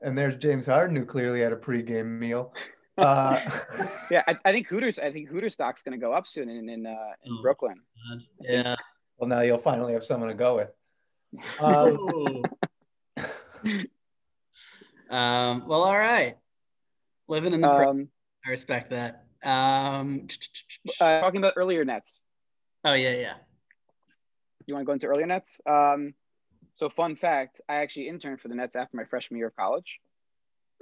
and 0.03 0.19
there's 0.19 0.37
James 0.37 0.67
Harden 0.67 0.95
who 0.95 1.07
clearly 1.07 1.41
had 1.41 1.55
a 1.55 1.57
pregame 1.57 2.19
meal. 2.19 2.53
Uh, 2.97 3.41
yeah, 4.11 4.23
I, 4.27 4.37
I, 4.45 4.53
think 4.53 4.69
Hooters. 4.69 4.99
I 4.99 5.11
think 5.11 5.29
Hooters 5.29 5.55
stock's 5.55 5.83
going 5.83 5.99
to 5.99 6.05
go 6.05 6.13
up 6.13 6.27
soon 6.27 6.49
in 6.49 6.69
in, 6.69 6.87
uh, 6.87 7.13
in 7.25 7.33
oh, 7.33 7.43
Brooklyn. 7.43 7.81
Yeah. 8.41 8.77
Well, 9.19 9.29
now 9.29 9.41
you'll 9.41 9.59
finally 9.59 9.93
have 9.95 10.05
someone 10.05 10.29
to 10.29 10.35
go 10.35 10.57
with. 10.57 10.71
Um, 11.61 12.45
um, 15.11 15.67
well, 15.67 15.83
all 15.83 15.99
right. 15.99 16.37
Living 17.27 17.55
in 17.55 17.61
the 17.61 17.71
um, 17.71 18.09
I 18.47 18.51
respect 18.51 18.91
that. 18.91 19.25
Um, 19.43 20.29
uh, 21.01 21.21
talking 21.21 21.39
about 21.39 21.55
earlier 21.57 21.85
nets. 21.85 22.23
Oh 22.85 22.93
yeah, 22.93 23.15
yeah. 23.15 23.35
You 24.67 24.75
want 24.75 24.83
to 24.83 24.87
go 24.87 24.93
into 24.93 25.07
earlier 25.07 25.27
nets? 25.27 25.61
Um, 25.67 26.15
so 26.75 26.89
fun 26.89 27.17
fact: 27.17 27.61
I 27.69 27.77
actually 27.77 28.09
interned 28.09 28.41
for 28.41 28.49
the 28.49 28.55
Nets 28.55 28.77
after 28.77 28.97
my 28.97 29.05
freshman 29.05 29.39
year 29.39 29.49
of 29.49 29.57
college. 29.57 30.01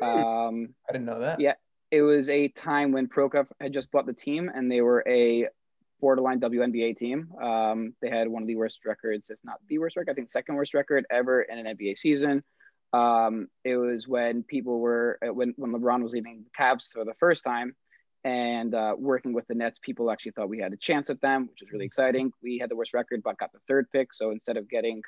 Um, 0.00 0.74
I 0.88 0.92
didn't 0.92 1.06
know 1.06 1.20
that. 1.20 1.40
Yeah, 1.40 1.54
it 1.92 2.00
was 2.00 2.30
a 2.30 2.48
time 2.48 2.90
when 2.90 3.06
Prokop 3.06 3.48
had 3.60 3.72
just 3.72 3.92
bought 3.92 4.06
the 4.06 4.14
team 4.14 4.50
and 4.52 4.72
they 4.72 4.80
were 4.80 5.04
a 5.06 5.46
borderline 6.00 6.40
WNBA 6.40 6.96
team. 6.96 7.28
Um, 7.40 7.94
they 8.00 8.08
had 8.08 8.28
one 8.28 8.42
of 8.42 8.48
the 8.48 8.56
worst 8.56 8.86
records, 8.86 9.28
if 9.28 9.38
not 9.44 9.60
the 9.68 9.78
worst 9.78 9.96
record, 9.96 10.10
I 10.10 10.14
think 10.14 10.30
second 10.30 10.54
worst 10.54 10.72
record 10.72 11.04
ever 11.10 11.42
in 11.42 11.64
an 11.64 11.76
NBA 11.76 11.98
season. 11.98 12.42
Um, 12.94 13.48
it 13.62 13.76
was 13.76 14.08
when 14.08 14.42
people 14.42 14.80
were 14.80 15.18
uh, 15.26 15.32
when 15.32 15.52
when 15.56 15.72
LeBron 15.72 16.02
was 16.02 16.12
leaving 16.12 16.44
the 16.44 16.50
Cavs 16.58 16.92
for 16.92 17.04
the 17.04 17.14
first 17.20 17.44
time 17.44 17.76
and 18.24 18.74
uh, 18.74 18.94
working 18.98 19.34
with 19.34 19.46
the 19.46 19.54
Nets, 19.54 19.78
people 19.78 20.10
actually 20.10 20.32
thought 20.32 20.48
we 20.48 20.60
had 20.60 20.72
a 20.72 20.78
chance 20.78 21.10
at 21.10 21.20
them, 21.20 21.46
which 21.46 21.60
was 21.60 21.72
really 21.72 21.86
exciting. 21.86 22.32
We 22.42 22.58
had 22.58 22.70
the 22.70 22.76
worst 22.76 22.94
record, 22.94 23.22
but 23.22 23.38
got 23.38 23.52
the 23.52 23.60
third 23.68 23.90
pick. 23.92 24.14
So 24.14 24.30
instead 24.30 24.56
of 24.56 24.68
getting 24.68 25.02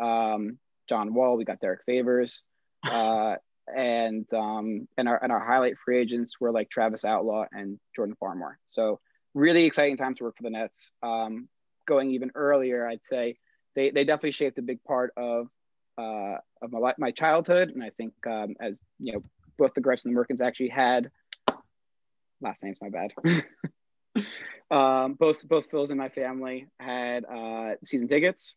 um, 0.00 0.58
John 0.88 1.14
Wall, 1.14 1.36
we 1.36 1.44
got 1.44 1.60
Derrick 1.60 1.80
Favors. 1.84 2.42
Uh, 2.88 3.36
and 3.76 4.26
um, 4.32 4.88
and 4.96 5.08
our 5.08 5.22
and 5.22 5.32
our 5.32 5.44
highlight 5.44 5.76
free 5.84 5.98
agents 5.98 6.40
were 6.40 6.52
like 6.52 6.70
Travis 6.70 7.04
Outlaw 7.04 7.46
and 7.52 7.78
Jordan 7.94 8.16
Farmar. 8.20 8.58
So 8.70 9.00
really 9.34 9.64
exciting 9.64 9.96
time 9.96 10.14
to 10.16 10.24
work 10.24 10.36
for 10.36 10.42
the 10.42 10.50
Nets. 10.50 10.92
Um, 11.02 11.48
going 11.86 12.10
even 12.10 12.30
earlier, 12.34 12.86
I'd 12.86 13.04
say 13.04 13.36
they 13.74 13.90
they 13.90 14.04
definitely 14.04 14.32
shaped 14.32 14.58
a 14.58 14.62
big 14.62 14.82
part 14.84 15.12
of 15.16 15.48
uh, 15.96 16.36
of 16.62 16.72
my 16.72 16.94
my 16.98 17.10
childhood, 17.10 17.70
and 17.70 17.82
I 17.82 17.90
think 17.90 18.14
um, 18.26 18.56
as 18.60 18.74
you 18.98 19.14
know, 19.14 19.22
both 19.58 19.74
the 19.74 19.80
Griffs 19.80 20.04
and 20.04 20.14
the 20.14 20.20
Merkins 20.20 20.40
actually 20.40 20.68
had 20.68 21.10
last 22.40 22.62
name's 22.62 22.80
my 22.80 22.90
bad. 22.90 23.12
um, 24.70 25.14
both 25.14 25.46
both 25.46 25.70
Phils 25.70 25.90
and 25.90 25.98
my 25.98 26.08
family 26.08 26.66
had 26.78 27.24
uh, 27.24 27.72
season 27.84 28.08
tickets. 28.08 28.56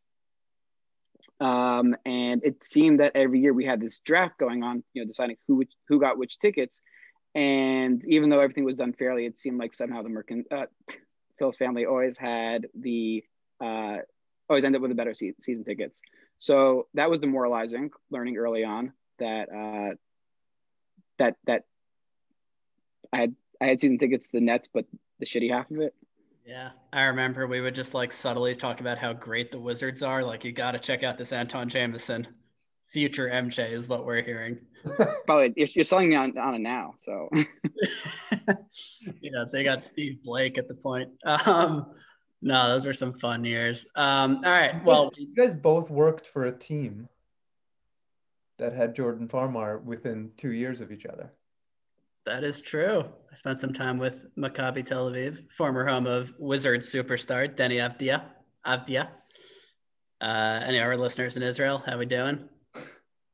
Um, 1.39 1.95
and 2.05 2.43
it 2.43 2.63
seemed 2.63 2.99
that 2.99 3.13
every 3.15 3.39
year 3.39 3.53
we 3.53 3.65
had 3.65 3.81
this 3.81 3.99
draft 3.99 4.37
going 4.37 4.63
on, 4.63 4.83
you 4.93 5.01
know, 5.01 5.07
deciding 5.07 5.37
who 5.47 5.63
who 5.87 5.99
got 5.99 6.17
which 6.17 6.39
tickets. 6.39 6.81
And 7.33 8.05
even 8.07 8.29
though 8.29 8.39
everything 8.39 8.65
was 8.65 8.75
done 8.75 8.93
fairly, 8.93 9.25
it 9.25 9.39
seemed 9.39 9.57
like 9.57 9.73
somehow 9.73 10.01
the 10.01 10.09
Merkin, 10.09 10.43
uh, 10.51 10.65
Phil's 11.39 11.57
family 11.57 11.85
always 11.85 12.17
had 12.17 12.67
the 12.75 13.23
uh, 13.59 13.97
always 14.49 14.65
ended 14.65 14.79
up 14.79 14.81
with 14.81 14.91
the 14.91 14.95
better 14.95 15.13
se- 15.13 15.35
season 15.39 15.63
tickets. 15.63 16.01
So 16.37 16.87
that 16.93 17.09
was 17.09 17.19
demoralizing. 17.19 17.91
Learning 18.09 18.37
early 18.37 18.63
on 18.63 18.93
that 19.19 19.49
uh, 19.49 19.95
that 21.19 21.37
that 21.45 21.63
I 23.13 23.19
had 23.21 23.35
I 23.61 23.65
had 23.67 23.79
season 23.79 23.97
tickets 23.97 24.27
to 24.27 24.33
the 24.33 24.41
Nets, 24.41 24.69
but 24.73 24.85
the 25.19 25.25
shitty 25.25 25.51
half 25.51 25.69
of 25.71 25.79
it. 25.79 25.93
Yeah, 26.45 26.71
I 26.91 27.03
remember 27.03 27.47
we 27.47 27.61
would 27.61 27.75
just 27.75 27.93
like 27.93 28.11
subtly 28.11 28.55
talk 28.55 28.79
about 28.79 28.97
how 28.97 29.13
great 29.13 29.51
the 29.51 29.59
Wizards 29.59 30.01
are. 30.01 30.23
Like, 30.23 30.43
you 30.43 30.51
got 30.51 30.71
to 30.71 30.79
check 30.79 31.03
out 31.03 31.17
this 31.17 31.31
Antawn 31.31 31.69
Jamison. 31.69 32.27
Future 32.91 33.29
MJ 33.29 33.71
is 33.71 33.87
what 33.87 34.05
we're 34.05 34.21
hearing. 34.21 34.59
Probably 35.25 35.53
you're 35.55 35.83
selling 35.83 36.09
me 36.09 36.15
on, 36.15 36.37
on 36.37 36.55
it 36.55 36.59
now. 36.59 36.95
So, 36.99 37.29
yeah, 39.21 39.45
they 39.51 39.63
got 39.63 39.83
Steve 39.83 40.21
Blake 40.23 40.57
at 40.57 40.67
the 40.67 40.73
point. 40.73 41.09
Um, 41.23 41.85
no, 42.41 42.67
those 42.69 42.85
were 42.85 42.93
some 42.93 43.13
fun 43.13 43.45
years. 43.45 43.85
Um, 43.95 44.41
all 44.43 44.51
right. 44.51 44.83
Well, 44.83 45.11
you 45.15 45.33
guys 45.35 45.55
both 45.55 45.89
worked 45.89 46.27
for 46.27 46.45
a 46.45 46.51
team 46.51 47.07
that 48.57 48.73
had 48.73 48.95
Jordan 48.95 49.27
Farmar 49.27 49.81
within 49.83 50.31
two 50.37 50.51
years 50.51 50.81
of 50.81 50.91
each 50.91 51.05
other. 51.05 51.31
That 52.25 52.43
is 52.43 52.61
true. 52.61 53.03
I 53.31 53.35
spent 53.35 53.59
some 53.59 53.73
time 53.73 53.97
with 53.97 54.13
Maccabi 54.37 54.85
Tel 54.85 55.09
Aviv, 55.09 55.49
former 55.57 55.87
home 55.87 56.05
of 56.05 56.31
Wizards 56.37 56.91
superstar 56.91 57.55
Deni 57.55 57.77
Avdija. 57.77 58.23
Avdija. 58.65 59.07
Uh, 60.21 60.61
any 60.63 60.77
of 60.77 60.85
our 60.85 60.97
listeners 60.97 61.35
in 61.35 61.41
Israel, 61.41 61.81
how 61.83 61.97
we 61.97 62.05
doing? 62.05 62.47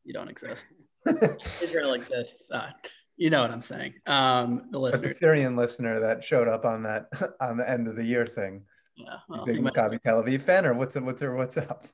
You 0.06 0.14
don't 0.14 0.30
exist. 0.30 0.66
Israel 1.62 1.94
exists. 1.94 2.50
Uh, 2.50 2.70
you 3.18 3.30
know 3.30 3.42
what 3.42 3.52
I'm 3.52 3.62
saying. 3.62 3.96
Um, 4.06 4.68
the 4.72 4.80
listener, 4.80 5.10
the 5.10 5.14
Syrian 5.14 5.58
listener 5.58 6.00
that 6.00 6.24
showed 6.24 6.48
up 6.48 6.64
on 6.64 6.84
that 6.84 7.08
on 7.42 7.58
the 7.58 7.70
end 7.70 7.90
of 7.90 7.98
the 7.98 8.06
year 8.06 8.26
thing. 8.26 8.64
Yeah, 8.96 9.18
well, 9.28 9.46
big 9.46 9.58
Maccabi 9.58 10.02
Tel 10.02 10.24
Aviv 10.24 10.42
fan, 10.42 10.66
or 10.66 10.74
what's 10.74 10.96
what's 10.96 11.22
what's 11.22 11.58
up? 11.58 11.86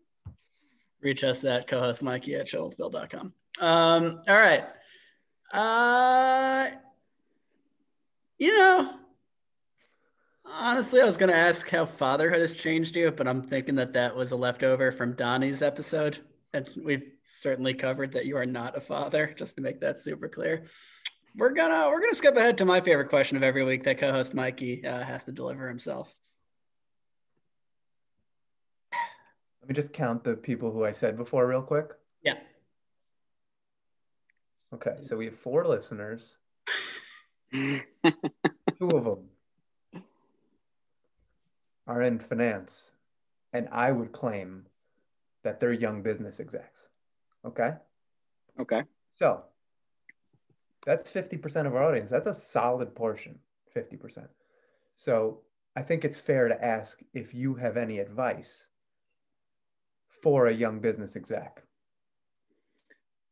Reach 1.00 1.22
us 1.22 1.44
at 1.44 1.68
co-host 1.68 2.02
Mikey 2.02 2.34
at. 2.34 2.52
Um, 2.54 4.22
all 4.28 4.36
right. 4.36 4.64
Uh, 5.52 6.70
you 8.38 8.56
know, 8.56 8.94
honestly, 10.44 11.00
I 11.00 11.04
was 11.04 11.16
going 11.16 11.30
to 11.30 11.36
ask 11.36 11.68
how 11.68 11.86
fatherhood 11.86 12.40
has 12.40 12.52
changed 12.52 12.96
you, 12.96 13.10
but 13.10 13.28
I'm 13.28 13.42
thinking 13.42 13.74
that 13.76 13.92
that 13.94 14.14
was 14.14 14.32
a 14.32 14.36
leftover 14.36 14.92
from 14.92 15.14
Donnie's 15.14 15.62
episode. 15.62 16.18
And 16.52 16.68
we've 16.82 17.12
certainly 17.22 17.74
covered 17.74 18.12
that 18.12 18.26
you 18.26 18.36
are 18.36 18.46
not 18.46 18.76
a 18.76 18.80
father, 18.80 19.34
just 19.36 19.56
to 19.56 19.62
make 19.62 19.80
that 19.80 20.00
super 20.00 20.28
clear. 20.28 20.64
We're 21.36 21.52
gonna 21.52 21.88
we're 21.88 22.00
gonna 22.00 22.14
skip 22.14 22.36
ahead 22.36 22.56
to 22.58 22.64
my 22.64 22.80
favorite 22.80 23.10
question 23.10 23.36
of 23.36 23.42
every 23.42 23.62
week 23.62 23.84
that 23.84 23.98
co-host 23.98 24.32
Mikey 24.32 24.86
uh, 24.86 25.02
has 25.02 25.24
to 25.24 25.32
deliver 25.32 25.68
himself. 25.68 26.14
Let 29.60 29.68
me 29.68 29.74
just 29.74 29.92
count 29.92 30.24
the 30.24 30.34
people 30.34 30.70
who 30.70 30.84
I 30.84 30.92
said 30.92 31.16
before, 31.16 31.46
real 31.46 31.60
quick. 31.60 31.90
Yeah. 32.22 32.36
Okay, 34.76 34.96
so 35.02 35.16
we 35.16 35.24
have 35.24 35.38
four 35.38 35.66
listeners. 35.66 36.36
Two 37.52 37.80
of 38.90 39.04
them 39.04 39.30
are 41.86 42.02
in 42.02 42.18
finance, 42.18 42.92
and 43.54 43.70
I 43.72 43.90
would 43.90 44.12
claim 44.12 44.66
that 45.44 45.60
they're 45.60 45.72
young 45.72 46.02
business 46.02 46.40
execs. 46.40 46.88
Okay. 47.42 47.72
Okay. 48.60 48.82
So 49.08 49.44
that's 50.84 51.10
50% 51.10 51.66
of 51.66 51.74
our 51.74 51.84
audience. 51.84 52.10
That's 52.10 52.26
a 52.26 52.34
solid 52.34 52.94
portion, 52.94 53.38
50%. 53.74 54.28
So 54.94 55.40
I 55.74 55.80
think 55.80 56.04
it's 56.04 56.18
fair 56.18 56.48
to 56.48 56.64
ask 56.64 57.00
if 57.14 57.32
you 57.32 57.54
have 57.54 57.78
any 57.78 57.98
advice 57.98 58.66
for 60.06 60.48
a 60.48 60.52
young 60.52 60.80
business 60.80 61.16
exec. 61.16 61.62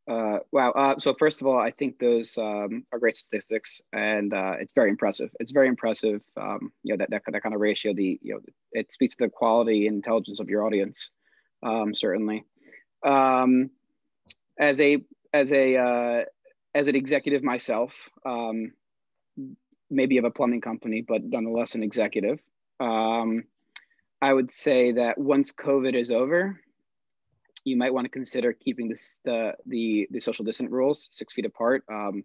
Uh, 0.07 0.38
wow. 0.53 0.71
Uh, 0.73 0.99
so 0.99 1.14
first 1.14 1.40
of 1.40 1.47
all, 1.47 1.59
I 1.59 1.71
think 1.71 1.99
those 1.99 2.37
um, 2.37 2.85
are 2.93 2.99
great 2.99 3.17
statistics, 3.17 3.81
and 3.93 4.35
uh, 4.35 4.55
it's 4.61 4.73
very 4.75 4.90
impressive. 4.90 5.31
It's 5.40 5.53
very 5.53 5.69
impressive. 5.69 6.21
Um, 6.37 6.73
you 6.83 6.93
know 6.93 6.99
that, 6.99 7.11
that 7.11 7.23
that 7.27 7.43
kind 7.43 7.55
of 7.55 7.61
ratio. 7.61 7.95
The 7.95 8.19
you 8.21 8.35
know 8.35 8.40
it 8.73 8.93
speaks 8.93 9.17
to 9.17 9.25
the 9.25 9.31
quality 9.31 9.87
and 9.87 9.97
intelligence 9.97 10.40
of 10.40 10.51
your 10.51 10.67
audience. 10.67 11.11
Um, 11.62 11.95
certainly, 11.95 12.45
um, 13.03 13.71
as 14.59 14.79
a 14.83 14.99
as 15.33 15.53
a 15.53 15.77
uh, 15.77 16.25
as 16.75 16.88
an 16.88 16.97
executive 16.97 17.43
myself, 17.43 18.11
um, 18.27 18.73
maybe 19.90 20.19
of 20.19 20.25
a 20.25 20.31
plumbing 20.31 20.61
company, 20.61 21.01
but 21.01 21.25
nonetheless 21.25 21.75
an 21.75 21.83
executive. 21.83 22.40
Um, 22.79 23.45
I 24.21 24.33
would 24.33 24.53
say 24.53 24.93
that 24.93 25.19
once 25.19 25.53
COVID 25.53 25.95
is 25.95 26.11
over, 26.11 26.61
you 27.64 27.77
might 27.77 27.92
want 27.92 28.05
to 28.05 28.11
consider 28.11 28.53
keeping 28.53 28.88
this, 28.88 29.20
the, 29.24 29.55
the, 29.66 30.07
the 30.11 30.20
social 30.20 30.44
distant 30.44 30.70
rules 30.70 31.09
six 31.11 31.33
feet 31.33 31.46
apart. 31.46 31.85
Um, 31.90 32.24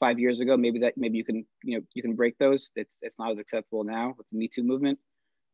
five 0.00 0.18
years 0.18 0.40
ago, 0.40 0.56
maybe 0.56 0.80
that, 0.80 0.98
maybe 0.98 1.16
you 1.16 1.24
can, 1.24 1.46
you 1.62 1.78
know, 1.78 1.84
you 1.94 2.02
can 2.02 2.14
break 2.14 2.36
those. 2.38 2.72
It's, 2.74 2.98
it's 3.02 3.18
not 3.18 3.30
as 3.30 3.38
acceptable 3.38 3.84
now 3.84 4.14
with 4.18 4.28
the 4.30 4.36
Me 4.38 4.48
Too 4.48 4.64
movement. 4.64 4.98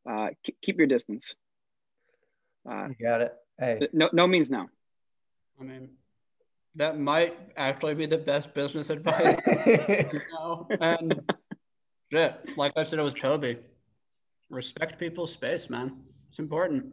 Uh, 0.09 0.29
keep 0.63 0.79
your 0.79 0.87
distance. 0.87 1.35
Uh, 2.69 2.89
you 2.89 3.07
got 3.07 3.21
it. 3.21 3.35
Hey. 3.59 3.89
No, 3.93 4.09
no 4.13 4.27
means 4.27 4.51
no. 4.51 4.69
I 5.61 5.65
mean, 5.65 5.91
that 6.77 6.99
might 6.99 7.37
actually 7.57 7.95
be 7.95 8.07
the 8.07 8.19
best 8.19 8.55
business 8.55 8.89
advice. 8.89 9.37
you 9.47 10.21
know? 10.33 10.67
And 10.81 11.21
shit, 12.11 12.57
like 12.57 12.73
I 12.77 12.85
said, 12.85 13.01
it 13.01 13.03
was 13.03 13.15
Toby. 13.15 13.59
Respect 14.49 14.99
people's 14.99 15.33
space, 15.33 15.69
man. 15.69 16.01
It's 16.29 16.39
important. 16.39 16.87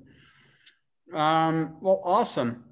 Um, 1.14 1.78
well, 1.82 2.02
awesome. 2.04 2.64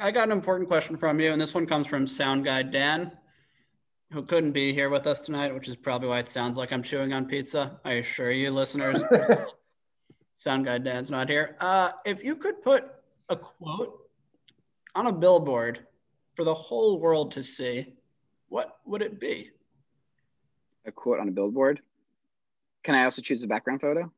I 0.00 0.10
got 0.10 0.28
an 0.28 0.32
important 0.32 0.68
question 0.68 0.96
from 0.96 1.20
you, 1.20 1.32
and 1.32 1.40
this 1.40 1.54
one 1.54 1.66
comes 1.66 1.86
from 1.86 2.06
Sound 2.06 2.44
Guy 2.44 2.62
Dan, 2.62 3.12
who 4.12 4.22
couldn't 4.22 4.52
be 4.52 4.72
here 4.72 4.90
with 4.90 5.06
us 5.06 5.20
tonight, 5.20 5.52
which 5.52 5.68
is 5.68 5.76
probably 5.76 6.08
why 6.08 6.20
it 6.20 6.28
sounds 6.28 6.56
like 6.56 6.72
I'm 6.72 6.82
chewing 6.82 7.12
on 7.12 7.26
pizza. 7.26 7.80
I 7.84 7.94
assure 7.94 8.30
you, 8.30 8.50
listeners. 8.50 9.02
Sound 10.36 10.66
Guy 10.66 10.78
Dan's 10.78 11.10
not 11.10 11.28
here. 11.28 11.56
Uh, 11.60 11.90
if 12.06 12.22
you 12.22 12.36
could 12.36 12.62
put 12.62 12.84
a 13.28 13.36
quote 13.36 14.08
on 14.94 15.08
a 15.08 15.12
billboard 15.12 15.80
for 16.36 16.44
the 16.44 16.54
whole 16.54 17.00
world 17.00 17.32
to 17.32 17.42
see, 17.42 17.94
what 18.48 18.78
would 18.86 19.02
it 19.02 19.18
be? 19.18 19.50
A 20.86 20.92
quote 20.92 21.18
on 21.18 21.28
a 21.28 21.32
billboard. 21.32 21.80
Can 22.84 22.94
I 22.94 23.04
also 23.04 23.20
choose 23.20 23.40
the 23.40 23.48
background 23.48 23.80
photo? 23.80 24.12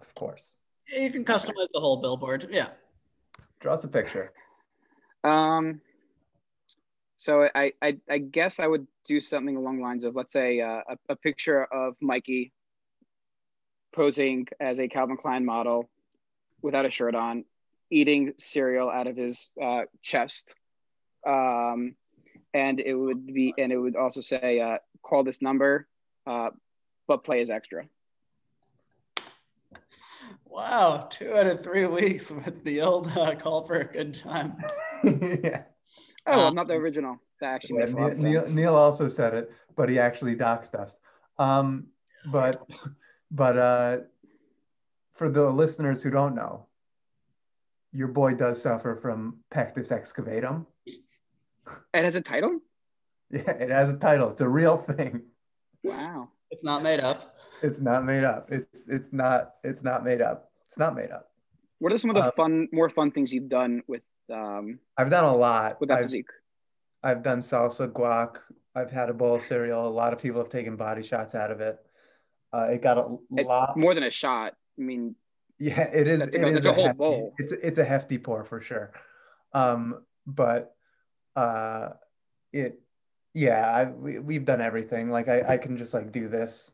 Of 0.00 0.14
course. 0.14 0.54
You 0.86 1.10
can 1.10 1.24
customize 1.24 1.68
the 1.72 1.80
whole 1.80 1.96
billboard. 1.96 2.48
Yeah. 2.50 2.68
Draw 3.60 3.74
us 3.74 3.84
a 3.84 3.88
picture. 3.88 4.32
Um. 5.22 5.80
So 7.16 7.48
I, 7.54 7.72
I, 7.80 7.96
I 8.10 8.18
guess 8.18 8.60
I 8.60 8.66
would 8.66 8.86
do 9.06 9.18
something 9.18 9.56
along 9.56 9.78
the 9.78 9.82
lines 9.82 10.04
of, 10.04 10.14
let's 10.14 10.34
say, 10.34 10.60
uh, 10.60 10.82
a, 10.86 10.98
a 11.08 11.16
picture 11.16 11.64
of 11.64 11.96
Mikey 12.02 12.52
posing 13.94 14.46
as 14.60 14.78
a 14.78 14.88
Calvin 14.88 15.16
Klein 15.16 15.42
model 15.42 15.88
without 16.60 16.84
a 16.84 16.90
shirt 16.90 17.14
on, 17.14 17.46
eating 17.90 18.34
cereal 18.36 18.90
out 18.90 19.06
of 19.06 19.16
his 19.16 19.52
uh, 19.62 19.84
chest. 20.02 20.54
Um, 21.26 21.94
and 22.52 22.78
it 22.78 22.94
would 22.94 23.24
be, 23.24 23.54
and 23.56 23.72
it 23.72 23.78
would 23.78 23.96
also 23.96 24.20
say, 24.20 24.60
uh, 24.60 24.78
call 25.02 25.24
this 25.24 25.40
number, 25.40 25.88
uh, 26.26 26.50
but 27.08 27.24
play 27.24 27.40
as 27.40 27.48
extra. 27.48 27.86
Wow, 30.54 31.08
two 31.10 31.34
out 31.34 31.48
of 31.48 31.64
three 31.64 31.84
weeks 31.86 32.30
with 32.30 32.62
the 32.62 32.80
old 32.80 33.08
uh, 33.18 33.34
call 33.34 33.66
for 33.66 33.74
a 33.74 33.84
good 33.84 34.14
time. 34.14 34.56
yeah. 35.02 35.64
Oh, 36.26 36.36
well, 36.36 36.46
um, 36.46 36.54
not 36.54 36.68
the 36.68 36.74
original. 36.74 37.18
That 37.40 37.54
actually 37.54 37.78
yeah, 37.78 37.80
makes 37.80 37.92
a 37.92 37.96
lot 37.96 38.12
of 38.12 38.18
sense. 38.18 38.54
Neil, 38.54 38.66
Neil 38.66 38.76
also 38.76 39.08
said 39.08 39.34
it, 39.34 39.50
but 39.74 39.88
he 39.88 39.98
actually 39.98 40.36
doxed 40.36 40.74
us. 40.74 40.96
Um, 41.40 41.88
but, 42.26 42.64
but 43.32 43.58
uh, 43.58 43.96
for 45.14 45.28
the 45.28 45.50
listeners 45.50 46.04
who 46.04 46.10
don't 46.10 46.36
know, 46.36 46.66
your 47.92 48.08
boy 48.08 48.34
does 48.34 48.62
suffer 48.62 48.94
from 49.02 49.38
pectus 49.50 49.90
excavatum. 49.90 50.66
It 50.86 52.04
has 52.04 52.14
a 52.14 52.20
title? 52.20 52.60
Yeah, 53.30 53.50
it 53.50 53.70
has 53.70 53.88
a 53.88 53.96
title. 53.96 54.30
It's 54.30 54.42
a 54.42 54.48
real 54.48 54.76
thing. 54.76 55.22
Wow. 55.82 56.28
It's 56.52 56.62
not 56.62 56.84
made 56.84 57.00
up. 57.00 57.33
It's 57.62 57.80
not 57.80 58.04
made 58.04 58.24
up. 58.24 58.50
It's 58.50 58.82
it's 58.88 59.12
not 59.12 59.54
it's 59.62 59.82
not 59.82 60.04
made 60.04 60.20
up. 60.20 60.50
It's 60.68 60.78
not 60.78 60.94
made 60.94 61.10
up. 61.10 61.30
What 61.78 61.92
are 61.92 61.98
some 61.98 62.10
of 62.10 62.16
the 62.16 62.22
uh, 62.22 62.30
fun 62.36 62.68
more 62.72 62.88
fun 62.88 63.10
things 63.10 63.32
you've 63.32 63.48
done 63.48 63.82
with 63.86 64.02
um 64.32 64.78
I've 64.96 65.10
done 65.10 65.24
a 65.24 65.36
lot 65.36 65.80
with 65.80 65.88
that 65.88 65.98
I've, 65.98 66.04
physique? 66.04 66.28
I've 67.02 67.22
done 67.22 67.42
salsa 67.42 67.90
guac. 67.90 68.36
I've 68.74 68.90
had 68.90 69.08
a 69.08 69.14
bowl 69.14 69.36
of 69.36 69.42
cereal. 69.42 69.86
A 69.86 69.88
lot 69.88 70.12
of 70.12 70.18
people 70.18 70.40
have 70.40 70.50
taken 70.50 70.76
body 70.76 71.02
shots 71.02 71.34
out 71.34 71.50
of 71.50 71.60
it. 71.60 71.78
Uh, 72.52 72.68
it 72.70 72.82
got 72.82 72.98
a 72.98 73.16
it, 73.36 73.46
lot 73.46 73.76
more 73.76 73.94
than 73.94 74.04
a 74.04 74.10
shot. 74.10 74.54
I 74.78 74.82
mean, 74.82 75.14
yeah, 75.58 75.82
it 75.82 76.06
is. 76.06 76.18
That's 76.20 76.34
it 76.34 76.42
a, 76.42 76.48
is 76.48 76.66
a, 76.66 76.70
a 76.70 76.72
whole 76.72 76.86
hefty, 76.86 76.98
bowl. 76.98 77.34
It's 77.38 77.52
it's 77.52 77.78
a 77.78 77.84
hefty 77.84 78.18
pour 78.18 78.44
for 78.44 78.60
sure. 78.60 78.92
Um, 79.52 80.04
but 80.26 80.74
uh, 81.36 81.90
it, 82.52 82.80
yeah, 83.32 83.66
I 83.66 83.84
we, 83.84 84.18
we've 84.18 84.44
done 84.44 84.60
everything. 84.60 85.10
Like 85.10 85.28
I 85.28 85.42
I 85.54 85.58
can 85.58 85.76
just 85.76 85.94
like 85.94 86.12
do 86.12 86.28
this. 86.28 86.70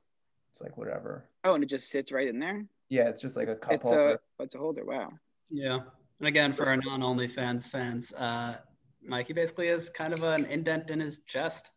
It's 0.53 0.61
like 0.61 0.77
whatever. 0.77 1.29
Oh, 1.45 1.55
and 1.55 1.65
it 1.65 1.69
just 1.69 1.91
sits 1.91 2.13
right 2.13 2.29
in 2.29 2.39
there. 2.39 2.65
Yeah, 2.89 3.09
it's 3.09 3.21
just 3.21 3.37
like 3.37 3.49
a 3.49 3.57
cup 3.57 3.73
it's 3.73 3.85
holder. 3.85 4.21
A, 4.39 4.43
it's 4.43 4.55
a 4.55 4.59
holder. 4.59 4.85
Wow. 4.85 5.11
Yeah, 5.51 5.79
and 6.19 6.29
again 6.29 6.53
for 6.53 6.67
our 6.67 6.77
non-OnlyFans 6.77 7.33
fans, 7.33 7.67
fans, 7.67 8.13
uh, 8.15 8.57
Mikey 9.03 9.33
basically 9.33 9.69
has 9.69 9.89
kind 9.89 10.13
of 10.13 10.23
an 10.23 10.45
indent 10.47 10.91
in 10.91 11.01
his 11.01 11.21
chest. 11.27 11.71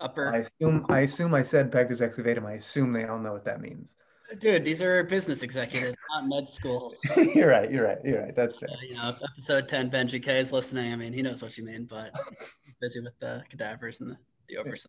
Upper. 0.00 0.34
I 0.34 0.38
assume 0.38 0.86
I 0.88 1.00
assume 1.00 1.34
I 1.34 1.42
said 1.42 1.70
pectus 1.70 2.00
excavatum. 2.00 2.46
I 2.46 2.54
assume 2.54 2.92
they 2.92 3.04
all 3.04 3.18
know 3.18 3.32
what 3.32 3.44
that 3.44 3.60
means. 3.60 3.94
Dude, 4.38 4.64
these 4.64 4.80
are 4.80 5.04
business 5.04 5.42
executives, 5.42 5.96
not 6.14 6.26
med 6.26 6.48
school. 6.48 6.94
you're 7.34 7.48
right. 7.48 7.70
You're 7.70 7.84
right. 7.84 7.98
You're 8.02 8.22
right. 8.22 8.34
That's 8.34 8.56
fair. 8.56 8.70
Uh, 8.70 8.86
you 8.88 8.94
know, 8.94 9.14
episode 9.36 9.68
10, 9.68 9.90
Benji 9.90 10.22
K 10.22 10.40
is 10.40 10.52
listening. 10.52 10.92
I 10.92 10.96
mean, 10.96 11.12
he 11.12 11.20
knows 11.20 11.42
what 11.42 11.58
you 11.58 11.64
mean, 11.64 11.84
but 11.84 12.12
busy 12.80 13.00
with 13.00 13.18
the 13.20 13.42
cadavers 13.50 14.00
and 14.00 14.10
the, 14.10 14.16
the 14.48 14.56
oversized 14.56 14.88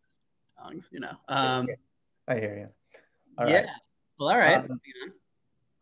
tongues, 0.61 0.89
you 0.91 1.01
know. 1.01 1.15
Um, 1.27 1.67
I 2.27 2.35
hear 2.35 2.55
you. 2.57 2.67
All 3.37 3.49
yeah. 3.49 3.61
Right. 3.61 3.69
Well, 4.19 4.29
all 4.29 4.37
right. 4.37 4.57
Um, 4.57 4.79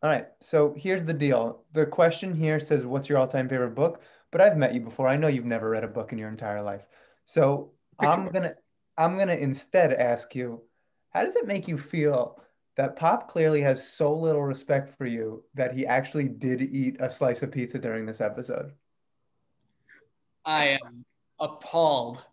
all 0.04 0.10
right. 0.10 0.28
So 0.42 0.74
here's 0.78 1.04
the 1.04 1.14
deal. 1.14 1.64
The 1.74 1.86
question 1.86 2.34
here 2.34 2.60
says, 2.60 2.86
What's 2.86 3.10
your 3.10 3.18
all 3.18 3.28
time 3.28 3.50
favorite 3.50 3.76
book? 3.76 4.02
But 4.32 4.42
I've 4.42 4.58
met 4.58 4.74
you 4.74 4.82
before. 4.82 5.08
I 5.08 5.18
know 5.18 5.28
you've 5.28 5.46
never 5.46 5.70
read 5.70 5.84
a 5.84 5.88
book 5.90 6.12
in 6.12 6.18
your 6.18 6.30
entire 6.30 6.62
life. 6.62 6.86
So 7.26 7.72
Picture 8.00 8.12
I'm 8.12 8.32
going 8.32 8.44
to. 8.44 8.56
I'm 8.98 9.16
going 9.16 9.30
to 9.30 9.42
instead 9.42 9.94
ask 9.94 10.36
you, 10.36 10.62
how 11.12 11.24
does 11.24 11.36
it 11.36 11.48
make 11.48 11.68
you 11.68 11.78
feel 11.78 12.42
that 12.78 12.96
Pop 12.96 13.28
clearly 13.28 13.62
has 13.62 13.88
so 13.88 14.14
little 14.14 14.44
respect 14.44 14.98
for 14.98 15.06
you 15.06 15.44
that 15.54 15.74
he 15.74 15.86
actually 15.86 16.28
did 16.28 16.62
eat 16.62 16.98
a 17.00 17.10
slice 17.12 17.44
of 17.44 17.52
pizza 17.52 17.78
during 17.78 18.06
this 18.06 18.22
episode. 18.22 18.72
I 20.46 20.80
am 20.84 21.06
appalled. 21.40 22.24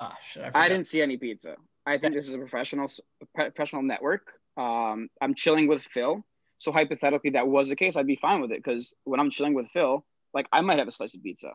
Oh, 0.00 0.12
I, 0.36 0.66
I, 0.66 0.68
didn't 0.68 0.86
see 0.86 1.00
any 1.00 1.16
pizza. 1.16 1.56
I 1.88 1.98
think 1.98 2.14
this 2.14 2.28
is 2.28 2.34
a 2.34 2.38
professional 2.38 2.90
professional 3.34 3.82
network. 3.82 4.32
Um, 4.56 5.08
I'm 5.20 5.34
chilling 5.34 5.68
with 5.68 5.82
Phil, 5.82 6.24
so 6.58 6.72
hypothetically 6.72 7.30
that 7.30 7.46
was 7.48 7.68
the 7.68 7.76
case, 7.76 7.96
I'd 7.96 8.06
be 8.06 8.16
fine 8.16 8.40
with 8.40 8.52
it 8.52 8.62
because 8.62 8.92
when 9.04 9.20
I'm 9.20 9.30
chilling 9.30 9.54
with 9.54 9.68
Phil, 9.70 10.04
like 10.34 10.46
I 10.52 10.60
might 10.60 10.78
have 10.78 10.88
a 10.88 10.90
slice 10.90 11.14
of 11.14 11.22
pizza. 11.22 11.52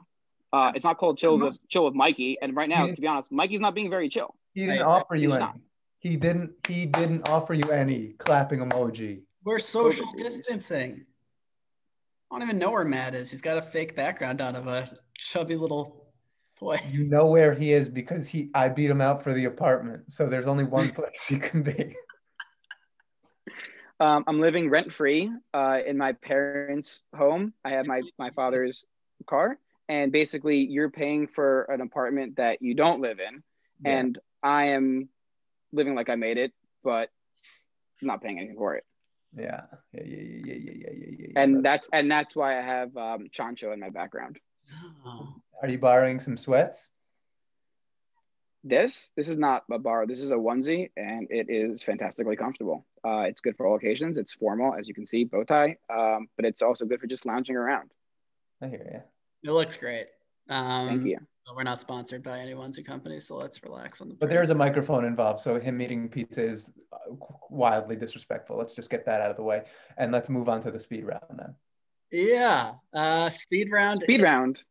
Uh, 0.51 0.71
it's 0.75 0.85
not 0.85 0.97
called 0.97 1.17
chill 1.17 1.39
with 1.39 1.59
chill 1.67 1.85
with 1.85 1.95
Mikey, 1.95 2.37
and 2.41 2.55
right 2.55 2.69
now, 2.69 2.85
to 2.87 3.01
be 3.01 3.07
honest, 3.07 3.31
Mikey's 3.31 3.59
not 3.59 3.73
being 3.73 3.89
very 3.89 4.09
chill. 4.09 4.35
He 4.53 4.65
didn't 4.65 4.83
offer 4.83 5.15
you 5.15 5.31
any. 5.31 5.39
Not. 5.39 5.57
He 5.99 6.15
didn't. 6.15 6.51
He 6.67 6.85
didn't 6.85 7.27
offer 7.29 7.53
you 7.53 7.69
any 7.71 8.13
clapping 8.19 8.59
emoji. 8.59 9.21
We're 9.43 9.59
social 9.59 10.05
distancing. 10.15 11.05
I 12.31 12.39
don't 12.39 12.47
even 12.47 12.59
know 12.59 12.71
where 12.71 12.85
Matt 12.85 13.13
is. 13.15 13.29
He's 13.31 13.41
got 13.41 13.57
a 13.57 13.61
fake 13.61 13.95
background 13.95 14.41
on 14.41 14.55
of 14.55 14.67
a 14.67 14.97
chubby 15.17 15.55
little 15.55 16.02
boy. 16.63 16.79
You 16.89 17.03
know 17.03 17.25
where 17.27 17.53
he 17.53 17.73
is 17.73 17.89
because 17.89 18.27
he. 18.27 18.49
I 18.53 18.69
beat 18.69 18.89
him 18.89 19.01
out 19.01 19.23
for 19.23 19.33
the 19.33 19.45
apartment. 19.45 20.03
So 20.09 20.27
there's 20.27 20.47
only 20.47 20.63
one 20.63 20.89
place 20.97 21.29
you 21.29 21.39
can 21.39 21.63
be. 21.63 21.95
Um, 23.99 24.23
I'm 24.27 24.41
living 24.41 24.69
rent 24.69 24.91
free 24.91 25.31
uh, 25.53 25.79
in 25.85 25.97
my 25.97 26.13
parents' 26.13 27.03
home. 27.15 27.53
I 27.63 27.71
have 27.71 27.85
my 27.85 28.01
my 28.17 28.31
father's 28.31 28.85
car, 29.27 29.57
and 29.87 30.11
basically, 30.11 30.57
you're 30.57 30.89
paying 30.89 31.27
for 31.27 31.63
an 31.63 31.81
apartment 31.81 32.37
that 32.37 32.61
you 32.61 32.73
don't 32.73 33.01
live 33.01 33.19
in, 33.19 33.43
yeah. 33.85 33.99
and 33.99 34.19
I 34.41 34.65
am 34.69 35.09
living 35.71 35.95
like 35.95 36.09
I 36.09 36.15
made 36.15 36.37
it, 36.37 36.53
but 36.83 37.09
not 38.01 38.21
paying 38.21 38.39
anything 38.39 38.57
for 38.57 38.75
it. 38.75 38.83
Yeah, 39.35 39.61
yeah, 39.93 40.03
yeah, 40.03 40.21
yeah, 40.45 40.53
yeah, 40.53 40.73
yeah, 40.75 40.91
yeah. 40.93 41.15
yeah. 41.19 41.41
And 41.41 41.63
that's 41.63 41.87
and 41.93 42.11
that's 42.11 42.35
why 42.35 42.59
I 42.59 42.61
have 42.61 42.95
um, 42.97 43.27
Chancho 43.33 43.73
in 43.73 43.79
my 43.79 43.89
background. 43.89 44.39
Oh. 45.05 45.35
Are 45.61 45.69
you 45.69 45.77
borrowing 45.77 46.19
some 46.19 46.37
sweats? 46.37 46.89
This 48.63 49.11
this 49.17 49.27
is 49.27 49.37
not 49.37 49.63
a 49.71 49.77
bar. 49.77 50.07
This 50.07 50.21
is 50.21 50.31
a 50.31 50.35
onesie, 50.35 50.89
and 50.95 51.27
it 51.29 51.49
is 51.49 51.83
fantastically 51.83 52.37
comfortable. 52.37 52.85
Uh, 53.03 53.25
it's 53.27 53.41
good 53.41 53.57
for 53.57 53.67
all 53.67 53.75
occasions. 53.75 54.17
It's 54.17 54.33
formal, 54.33 54.73
as 54.73 54.87
you 54.87 54.93
can 54.93 55.05
see, 55.05 55.25
bow 55.25 55.43
tie, 55.43 55.77
um, 55.89 56.29
but 56.37 56.45
it's 56.45 56.61
also 56.61 56.85
good 56.85 57.01
for 57.01 57.07
just 57.07 57.25
lounging 57.25 57.57
around. 57.57 57.91
I 58.61 58.67
hear 58.67 59.03
you. 59.43 59.49
It 59.49 59.53
looks 59.53 59.75
great. 59.75 60.07
Um, 60.49 60.87
Thank 60.87 61.05
you. 61.05 61.19
We're 61.53 61.63
not 61.63 61.81
sponsored 61.81 62.23
by 62.23 62.39
any 62.39 62.53
onesie 62.53 62.85
company, 62.85 63.19
so 63.19 63.35
let's 63.35 63.61
relax 63.63 63.99
on 63.99 64.07
the. 64.07 64.15
But 64.15 64.29
there's 64.29 64.49
a 64.49 64.55
microphone 64.55 65.03
involved, 65.03 65.41
so 65.41 65.59
him 65.59 65.81
eating 65.81 66.07
pizza 66.07 66.41
is 66.41 66.71
uh, 66.93 67.15
wildly 67.49 67.97
disrespectful. 67.97 68.57
Let's 68.57 68.73
just 68.73 68.89
get 68.89 69.05
that 69.05 69.19
out 69.19 69.29
of 69.29 69.35
the 69.35 69.43
way, 69.43 69.63
and 69.97 70.11
let's 70.13 70.29
move 70.29 70.47
on 70.47 70.61
to 70.61 70.71
the 70.71 70.79
speed 70.79 71.03
round 71.03 71.21
then. 71.37 71.53
Yeah, 72.11 72.75
uh, 72.93 73.29
speed 73.29 73.71
round. 73.71 74.01
Speed 74.01 74.21
round. 74.21 74.63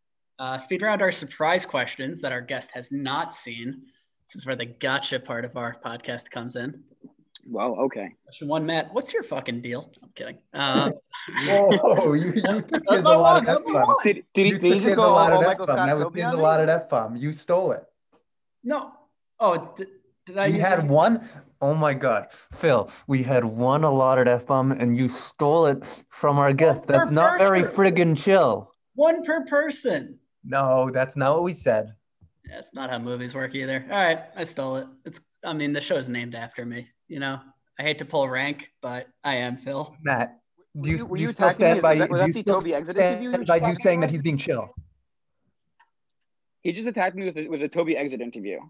Uh, 0.42 0.58
speed 0.58 0.82
round 0.82 1.00
are 1.00 1.12
surprise 1.12 1.64
questions 1.64 2.20
that 2.20 2.32
our 2.32 2.40
guest 2.40 2.68
has 2.74 2.90
not 2.90 3.32
seen. 3.32 3.80
This 4.26 4.42
is 4.42 4.44
where 4.44 4.56
the 4.56 4.66
gotcha 4.66 5.20
part 5.20 5.44
of 5.44 5.56
our 5.56 5.76
podcast 5.86 6.32
comes 6.32 6.56
in. 6.56 6.82
Well, 7.46 7.76
okay. 7.82 8.16
Question 8.24 8.48
one, 8.48 8.66
Matt. 8.66 8.92
What's 8.92 9.14
your 9.14 9.22
fucking 9.22 9.62
deal? 9.62 9.92
I'm 10.02 10.10
kidding. 10.16 10.38
Uh, 10.52 10.90
Whoa, 11.46 12.14
you, 12.14 12.32
you 12.34 12.60
took 12.62 12.88
a 12.88 13.00
lot 13.00 13.48
of 13.48 13.66
F 13.68 13.86
Did, 14.02 14.24
did, 14.34 14.46
he, 14.46 14.52
did 14.58 14.64
he 14.64 14.80
just 14.80 14.96
go 14.96 15.14
all, 15.14 15.32
all 15.32 15.42
Michael 15.42 15.68
Scott 15.68 15.86
That 15.86 16.10
was 16.10 16.34
a 16.34 16.36
lot 16.36 16.58
of 16.58 16.68
F 16.68 16.88
bomb. 16.88 17.14
You 17.14 17.32
stole 17.32 17.70
it. 17.70 17.84
No. 18.64 18.92
Oh, 19.38 19.72
did, 19.76 19.86
did 20.26 20.38
I? 20.38 20.50
We 20.50 20.58
had 20.58 20.88
one. 20.88 21.24
Oh 21.60 21.74
my 21.74 21.94
God, 21.94 22.26
Phil, 22.54 22.90
we 23.06 23.22
had 23.22 23.44
one 23.44 23.84
allotted 23.84 24.26
F 24.26 24.46
bomb 24.46 24.72
and 24.72 24.98
you 24.98 25.06
stole 25.06 25.66
it 25.66 26.02
from 26.08 26.38
our 26.38 26.52
guest. 26.52 26.88
That's 26.88 27.12
not 27.12 27.38
very 27.38 27.62
friggin' 27.62 28.18
chill. 28.18 28.72
One 28.94 29.22
per 29.22 29.44
person. 29.44 30.18
No, 30.44 30.90
that's 30.90 31.16
not 31.16 31.34
what 31.34 31.42
we 31.42 31.52
said. 31.52 31.94
Yeah, 32.48 32.58
it's 32.58 32.74
not 32.74 32.90
how 32.90 32.98
movies 32.98 33.34
work 33.34 33.54
either. 33.54 33.84
All 33.90 34.04
right, 34.04 34.24
I 34.36 34.44
stole 34.44 34.76
it. 34.76 34.86
It's. 35.04 35.20
I 35.44 35.52
mean, 35.52 35.72
the 35.72 35.80
show's 35.80 36.08
named 36.08 36.34
after 36.34 36.64
me. 36.64 36.88
You 37.08 37.20
know, 37.20 37.40
I 37.78 37.82
hate 37.82 37.98
to 37.98 38.04
pull 38.04 38.28
rank, 38.28 38.70
but 38.80 39.08
I 39.24 39.36
am 39.36 39.56
Phil. 39.56 39.94
Matt, 40.02 40.38
do 40.80 40.90
you, 40.90 40.98
do 40.98 41.04
you, 41.16 41.26
you 41.26 41.28
still 41.32 41.50
stand 41.50 41.82
by, 41.82 41.90
was 41.90 41.98
that, 41.98 42.10
was 42.10 42.20
that 42.22 42.32
the 42.32 42.42
Toby 42.42 42.74
exit 42.74 42.96
interview 42.96 43.44
by 43.44 43.56
you 43.56 43.76
saying 43.80 43.98
about? 43.98 44.06
that 44.06 44.10
he's 44.10 44.22
being 44.22 44.38
chill? 44.38 44.74
He 46.62 46.72
just 46.72 46.86
attacked 46.86 47.16
me 47.16 47.26
with 47.26 47.36
a, 47.36 47.48
with 47.48 47.62
a 47.62 47.68
Toby 47.68 47.96
exit 47.96 48.20
interview. 48.20 48.60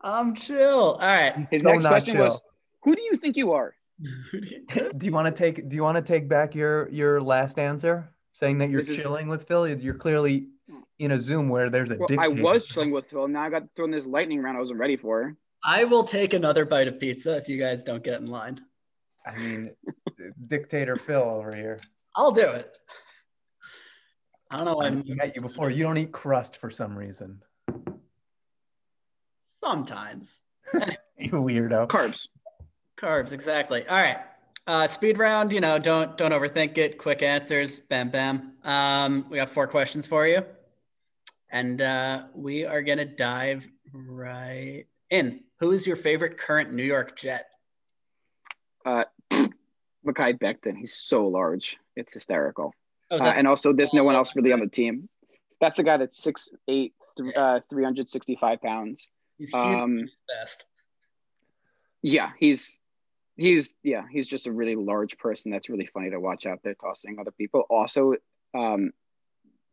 I'm 0.00 0.34
chill. 0.34 0.92
All 0.92 0.98
right. 0.98 1.46
His 1.50 1.62
next 1.62 1.86
question 1.86 2.14
chill. 2.14 2.24
was, 2.24 2.40
"Who 2.84 2.94
do 2.94 3.02
you 3.02 3.16
think 3.16 3.36
you 3.36 3.52
are?" 3.52 3.74
do 4.32 5.06
you 5.06 5.12
want 5.12 5.26
to 5.26 5.32
take 5.32 5.68
Do 5.68 5.74
you 5.74 5.82
want 5.82 5.96
to 5.96 6.02
take 6.02 6.28
back 6.28 6.54
your 6.54 6.88
your 6.90 7.20
last 7.20 7.58
answer, 7.58 8.14
saying 8.32 8.58
that 8.58 8.70
you're 8.70 8.82
this 8.82 8.94
chilling 8.94 9.26
is, 9.26 9.30
with 9.30 9.48
Phil? 9.48 9.66
You're 9.66 9.94
clearly 9.94 10.48
in 10.98 11.12
a 11.12 11.16
Zoom 11.16 11.48
where 11.48 11.70
there's 11.70 11.90
a. 11.90 11.96
Well, 11.96 12.08
I 12.18 12.28
was 12.28 12.64
chilling 12.64 12.90
with 12.90 13.06
Phil. 13.06 13.28
Now 13.28 13.42
I 13.42 13.50
got 13.50 13.64
thrown 13.76 13.90
this 13.90 14.06
lightning 14.06 14.42
round. 14.42 14.56
I 14.56 14.60
wasn't 14.60 14.80
ready 14.80 14.96
for. 14.96 15.36
I 15.64 15.84
will 15.84 16.04
take 16.04 16.34
another 16.34 16.64
bite 16.64 16.88
of 16.88 17.00
pizza 17.00 17.36
if 17.36 17.48
you 17.48 17.58
guys 17.58 17.82
don't 17.82 18.02
get 18.02 18.20
in 18.20 18.26
line. 18.26 18.60
I 19.26 19.36
mean, 19.36 19.70
dictator 20.46 20.96
Phil 20.96 21.20
over 21.20 21.54
here. 21.54 21.80
I'll 22.16 22.32
do 22.32 22.48
it. 22.48 22.70
I 24.50 24.56
don't 24.56 24.66
know 24.66 24.76
why 24.76 24.86
I 24.86 24.90
met 24.90 25.36
you 25.36 25.42
before. 25.42 25.70
You 25.70 25.84
don't 25.84 25.98
eat 25.98 26.12
crust 26.12 26.56
for 26.56 26.70
some 26.70 26.96
reason. 26.96 27.42
Sometimes. 29.62 30.40
you 31.18 31.30
weirdo. 31.30 31.88
Carbs. 31.88 32.28
Carbs, 32.96 33.32
exactly. 33.32 33.86
All 33.86 34.02
right. 34.02 34.18
Uh, 34.66 34.86
speed 34.86 35.18
round, 35.18 35.52
you 35.52 35.60
know, 35.60 35.78
don't 35.78 36.18
don't 36.18 36.32
overthink 36.32 36.76
it. 36.76 36.98
Quick 36.98 37.22
answers, 37.22 37.80
bam 37.80 38.10
bam. 38.10 38.52
Um, 38.64 39.24
we 39.30 39.36
got 39.36 39.48
four 39.48 39.66
questions 39.66 40.06
for 40.06 40.26
you, 40.26 40.44
and 41.50 41.80
uh, 41.80 42.26
we 42.34 42.64
are 42.64 42.82
gonna 42.82 43.04
dive 43.04 43.66
right 43.92 44.84
in. 45.10 45.40
Who 45.60 45.72
is 45.72 45.86
your 45.86 45.96
favorite 45.96 46.38
current 46.38 46.72
New 46.72 46.84
York 46.84 47.16
Jet? 47.16 47.46
Uh, 48.84 49.04
Mekhi 49.30 50.38
Becton. 50.38 50.76
He's 50.76 50.94
so 50.94 51.26
large. 51.26 51.76
It's 51.96 52.14
hysterical. 52.14 52.72
Oh, 53.10 53.18
uh, 53.18 53.32
and 53.36 53.46
also, 53.46 53.72
there's 53.72 53.94
no 53.94 54.04
one 54.04 54.14
else 54.14 54.36
really 54.36 54.52
on 54.52 54.60
the 54.60 54.68
team. 54.68 55.08
That's 55.60 55.78
a 55.78 55.82
guy 55.82 55.96
that's 55.96 56.22
six 56.22 56.50
eight, 56.68 56.94
uh, 57.36 57.60
365 57.68 58.62
pounds. 58.62 59.08
He's 59.38 59.52
um, 59.54 60.08
best. 60.28 60.64
Yeah, 62.02 62.30
he's 62.38 62.80
he's 63.36 63.76
yeah 63.82 64.02
he's 64.10 64.26
just 64.26 64.46
a 64.46 64.52
really 64.52 64.74
large 64.74 65.16
person 65.16 65.50
that's 65.52 65.68
really 65.68 65.86
funny 65.86 66.10
to 66.10 66.20
watch 66.20 66.44
out 66.44 66.60
there 66.62 66.74
tossing 66.74 67.18
other 67.18 67.30
people. 67.30 67.64
Also, 67.70 68.14
um, 68.54 68.92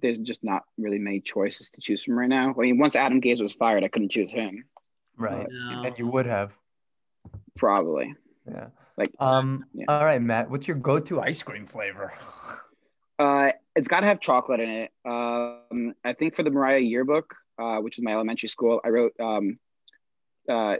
there's 0.02 0.20
just 0.20 0.44
not 0.44 0.64
really 0.78 1.00
many 1.00 1.20
choices 1.20 1.70
to 1.72 1.82
choose 1.82 2.04
from 2.04 2.18
right 2.18 2.30
now. 2.30 2.54
I 2.58 2.62
mean, 2.62 2.78
once 2.78 2.96
Adam 2.96 3.22
Gase 3.22 3.42
was 3.42 3.54
fired, 3.54 3.84
I 3.84 3.88
couldn't 3.88 4.10
choose 4.10 4.32
him. 4.32 4.66
Right. 5.18 5.48
No. 5.50 5.84
And 5.84 5.98
you 5.98 6.08
would 6.08 6.26
have. 6.26 6.54
Probably. 7.58 8.14
Yeah. 8.50 8.68
Like 8.98 9.12
um 9.20 9.66
yeah. 9.74 9.86
all 9.88 10.06
right, 10.06 10.22
Matt, 10.22 10.50
what's 10.50 10.68
your 10.68 10.78
go-to 10.78 11.22
ice 11.22 11.44
cream 11.44 11.66
flavor? 11.66 12.14
uh 13.20 13.52
it's 13.76 13.88
gotta 13.88 14.08
have 14.08 14.20
chocolate 14.20 14.60
in 14.60 14.70
it. 14.70 14.92
Um 15.06 15.94
I 16.04 16.14
think 16.14 16.36
for 16.36 16.44
the 16.44 16.52
Mariah 16.52 16.80
yearbook, 16.80 17.36
uh, 17.58 17.78
which 17.78 17.98
is 17.98 18.04
my 18.04 18.12
elementary 18.14 18.50
school, 18.50 18.82
I 18.86 18.90
wrote 18.90 19.14
um 19.20 19.60
uh 20.50 20.76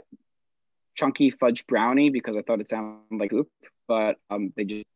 chunky 0.94 1.30
fudge 1.30 1.66
brownie 1.66 2.10
because 2.10 2.36
I 2.36 2.42
thought 2.42 2.60
it 2.60 2.70
sounded 2.70 3.18
like 3.18 3.30
hoop, 3.30 3.50
but 3.88 4.16
um 4.30 4.52
they 4.56 4.64
just 4.64 4.86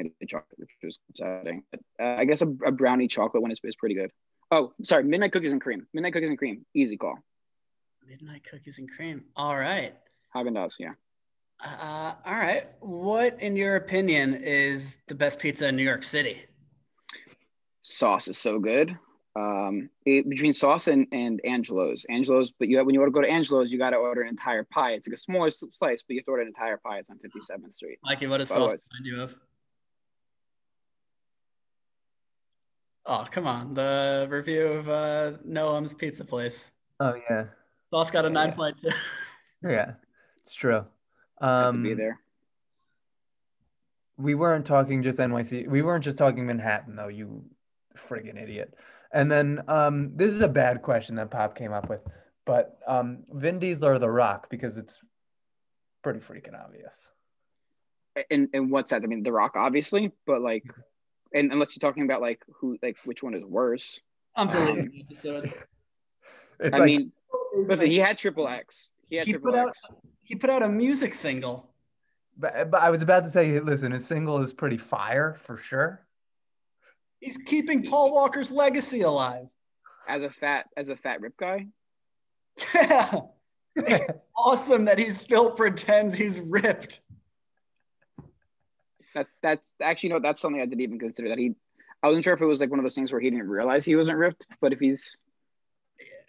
it 0.00 0.28
chocolate, 0.28 0.58
which 0.58 0.70
was 0.82 0.98
exciting. 1.10 1.62
But, 1.70 1.80
uh, 2.00 2.16
I 2.18 2.24
guess 2.24 2.42
a, 2.42 2.48
a, 2.66 2.72
brownie 2.72 3.08
chocolate 3.08 3.42
one 3.42 3.50
is, 3.50 3.60
is 3.64 3.76
pretty 3.76 3.94
good. 3.94 4.10
Oh, 4.50 4.72
sorry, 4.82 5.04
midnight 5.04 5.32
cookies 5.32 5.52
and 5.52 5.60
cream. 5.60 5.86
Midnight 5.92 6.12
cookies 6.12 6.28
and 6.28 6.38
cream, 6.38 6.64
easy 6.74 6.96
call. 6.96 7.18
Midnight 8.06 8.42
cookies 8.48 8.78
and 8.78 8.90
cream. 8.90 9.24
All 9.36 9.56
right. 9.56 9.94
Haagen 10.34 10.52
Dazs, 10.52 10.74
yeah. 10.78 10.92
Uh, 11.64 12.14
all 12.26 12.34
right. 12.34 12.66
What, 12.80 13.40
in 13.40 13.56
your 13.56 13.76
opinion, 13.76 14.34
is 14.34 14.98
the 15.06 15.14
best 15.14 15.38
pizza 15.38 15.68
in 15.68 15.76
New 15.76 15.82
York 15.84 16.02
City? 16.02 16.44
Sauce 17.82 18.28
is 18.28 18.38
so 18.38 18.58
good. 18.58 18.96
Um, 19.36 19.90
it, 20.06 20.28
between 20.28 20.52
sauce 20.52 20.86
and, 20.86 21.06
and 21.10 21.40
Angelo's, 21.44 22.06
Angelo's, 22.08 22.52
but 22.52 22.68
you 22.68 22.76
have, 22.76 22.86
when 22.86 22.94
you 22.94 23.00
want 23.00 23.12
to 23.12 23.14
go 23.14 23.20
to 23.20 23.28
Angelo's, 23.28 23.72
you 23.72 23.78
got 23.78 23.90
to 23.90 23.96
order 23.96 24.22
an 24.22 24.28
entire 24.28 24.64
pie. 24.64 24.92
It's 24.92 25.08
like 25.08 25.14
a 25.14 25.20
smaller 25.20 25.50
slice, 25.50 26.02
but 26.02 26.14
you 26.14 26.18
have 26.20 26.26
to 26.26 26.30
order 26.30 26.42
an 26.42 26.48
entire 26.48 26.76
pie. 26.76 26.98
It's 26.98 27.10
on 27.10 27.18
57th 27.18 27.74
Street. 27.74 27.98
Mikey, 28.04 28.26
what 28.28 28.38
does 28.38 28.48
sauce 28.48 28.88
remind 28.92 29.06
you 29.06 29.22
of? 29.22 29.34
Oh, 33.06 33.26
come 33.30 33.46
on. 33.46 33.74
The 33.74 34.26
review 34.30 34.66
of 34.66 34.88
uh, 34.88 35.32
Noam's 35.44 35.94
pizza 35.94 36.24
place. 36.24 36.70
Oh, 37.00 37.14
yeah. 37.28 37.46
Sauce 37.90 38.10
got 38.10 38.24
a 38.24 38.30
nine 38.30 38.52
point 38.52 38.76
two. 38.80 38.90
yeah, 39.62 39.92
it's 40.42 40.54
true. 40.54 40.84
Um, 41.40 41.82
be 41.82 41.94
there. 41.94 42.20
We 44.16 44.34
weren't 44.34 44.64
talking 44.64 45.02
just 45.02 45.18
NYC. 45.18 45.68
We 45.68 45.82
weren't 45.82 46.04
just 46.04 46.16
talking 46.16 46.46
Manhattan, 46.46 46.96
though. 46.96 47.08
You 47.08 47.44
friggin' 47.96 48.40
idiot. 48.40 48.74
And 49.12 49.30
then 49.30 49.62
um, 49.68 50.16
this 50.16 50.32
is 50.32 50.42
a 50.42 50.48
bad 50.48 50.82
question 50.82 51.16
that 51.16 51.30
Pop 51.30 51.56
came 51.56 51.72
up 51.72 51.88
with, 51.88 52.00
but 52.44 52.78
um, 52.86 53.22
Vin 53.30 53.60
Diesel 53.60 53.86
or 53.86 53.98
The 53.98 54.10
Rock 54.10 54.50
because 54.50 54.76
it's 54.76 54.98
pretty 56.02 56.18
freaking 56.18 56.60
obvious. 56.60 57.10
And 58.30 58.48
and 58.52 58.70
what's 58.70 58.90
that? 58.90 59.02
I 59.02 59.06
mean, 59.06 59.22
The 59.22 59.32
Rock, 59.32 59.52
obviously, 59.54 60.12
but 60.26 60.40
like, 60.40 60.64
and 61.34 61.52
unless 61.52 61.76
you're 61.76 61.86
talking 61.86 62.04
about 62.04 62.20
like 62.20 62.42
who, 62.54 62.78
like 62.82 62.96
which 63.04 63.22
one 63.22 63.34
is 63.34 63.44
worse. 63.44 64.00
Unbelievable 64.36 64.88
um, 65.26 65.42
I 66.60 66.64
like, 66.64 66.72
I 66.72 66.84
mean, 66.84 67.12
Listen, 67.54 67.90
he 67.90 67.98
had 67.98 68.18
triple 68.18 68.48
X. 68.48 68.90
He 69.08 69.16
had 69.16 69.26
he 69.26 69.32
triple 69.32 69.52
put 69.52 69.68
X. 69.68 69.82
Out, 69.90 69.98
he 70.22 70.34
put 70.34 70.50
out 70.50 70.62
a 70.62 70.68
music 70.68 71.14
single. 71.14 71.70
But, 72.36 72.70
but 72.70 72.82
I 72.82 72.90
was 72.90 73.02
about 73.02 73.24
to 73.24 73.30
say, 73.30 73.60
listen, 73.60 73.92
his 73.92 74.06
single 74.06 74.40
is 74.42 74.52
pretty 74.52 74.76
fire 74.76 75.38
for 75.42 75.56
sure. 75.56 76.04
He's 77.20 77.36
keeping 77.46 77.84
Paul 77.84 78.12
Walker's 78.12 78.50
legacy 78.50 79.02
alive. 79.02 79.46
As 80.08 80.24
a 80.24 80.30
fat, 80.30 80.66
as 80.76 80.90
a 80.90 80.96
fat 80.96 81.20
rip 81.20 81.36
guy. 81.36 81.66
Yeah. 82.74 83.20
awesome 84.36 84.84
that 84.84 85.00
he 85.00 85.10
still 85.10 85.50
pretends 85.50 86.14
he's 86.14 86.38
ripped. 86.38 87.00
That 89.14 89.26
that's 89.42 89.74
actually 89.80 90.10
no, 90.10 90.20
that's 90.20 90.40
something 90.40 90.60
I 90.60 90.66
didn't 90.66 90.80
even 90.80 90.98
consider. 90.98 91.28
That 91.28 91.38
he, 91.38 91.54
I 92.02 92.08
wasn't 92.08 92.24
sure 92.24 92.34
if 92.34 92.40
it 92.40 92.46
was 92.46 92.60
like 92.60 92.70
one 92.70 92.78
of 92.78 92.84
those 92.84 92.94
things 92.94 93.12
where 93.12 93.20
he 93.20 93.30
didn't 93.30 93.48
realize 93.48 93.84
he 93.84 93.96
wasn't 93.96 94.18
ripped. 94.18 94.46
But 94.60 94.72
if 94.72 94.80
he's 94.80 95.16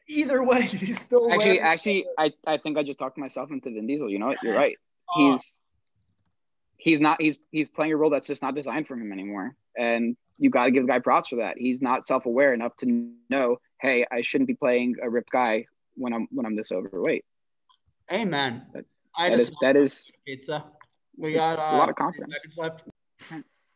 either 0.07 0.43
way, 0.43 0.61
he's 0.63 0.99
still 0.99 1.31
actually. 1.31 1.57
Wearing- 1.57 1.61
actually, 1.61 2.05
I, 2.17 2.33
I 2.45 2.57
think 2.57 2.77
I 2.77 2.83
just 2.83 2.99
talked 2.99 3.17
myself 3.17 3.51
into 3.51 3.69
Vin 3.71 3.87
Diesel. 3.87 4.09
You 4.09 4.19
know 4.19 4.27
what? 4.27 4.43
You're 4.43 4.55
right. 4.55 4.75
He's 5.15 5.57
he's 6.77 7.01
not 7.01 7.21
he's 7.21 7.37
he's 7.51 7.69
playing 7.69 7.93
a 7.93 7.97
role 7.97 8.09
that's 8.09 8.27
just 8.27 8.41
not 8.41 8.55
designed 8.55 8.87
for 8.87 8.95
him 8.95 9.11
anymore. 9.11 9.55
And 9.77 10.15
you 10.37 10.49
got 10.49 10.65
to 10.65 10.71
give 10.71 10.83
the 10.83 10.87
guy 10.87 10.99
props 10.99 11.29
for 11.29 11.37
that. 11.37 11.57
He's 11.57 11.81
not 11.81 12.05
self 12.05 12.25
aware 12.25 12.53
enough 12.53 12.75
to 12.77 13.11
know, 13.29 13.57
hey, 13.79 14.05
I 14.11 14.21
shouldn't 14.21 14.47
be 14.47 14.53
playing 14.55 14.95
a 15.01 15.09
ripped 15.09 15.31
guy 15.31 15.65
when 15.95 16.13
I'm 16.13 16.27
when 16.31 16.45
I'm 16.45 16.55
this 16.55 16.71
overweight. 16.71 17.25
Amen. 18.11 18.65
That, 18.73 18.85
I 19.17 19.29
that, 19.29 19.39
is, 19.39 19.55
that 19.61 19.75
is 19.75 20.11
pizza. 20.25 20.65
We 21.17 21.33
got 21.33 21.59
uh, 21.59 21.75
a 21.75 21.77
lot 21.77 21.89
of 21.89 21.95
confidence 21.95 22.33
left. 22.57 22.83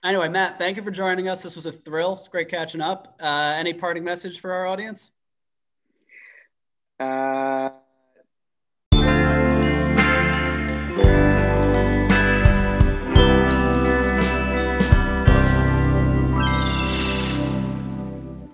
Anyway, 0.03 0.29
Matt, 0.29 0.57
thank 0.57 0.77
you 0.77 0.83
for 0.83 0.91
joining 0.91 1.27
us. 1.27 1.43
This 1.43 1.55
was 1.55 1.65
a 1.65 1.71
thrill. 1.71 2.13
It's 2.13 2.27
great 2.27 2.49
catching 2.49 2.81
up. 2.81 3.15
Uh, 3.19 3.53
any 3.57 3.73
parting 3.73 4.03
message 4.03 4.39
for 4.39 4.53
our 4.53 4.65
audience? 4.65 5.11
Uh 6.99 7.69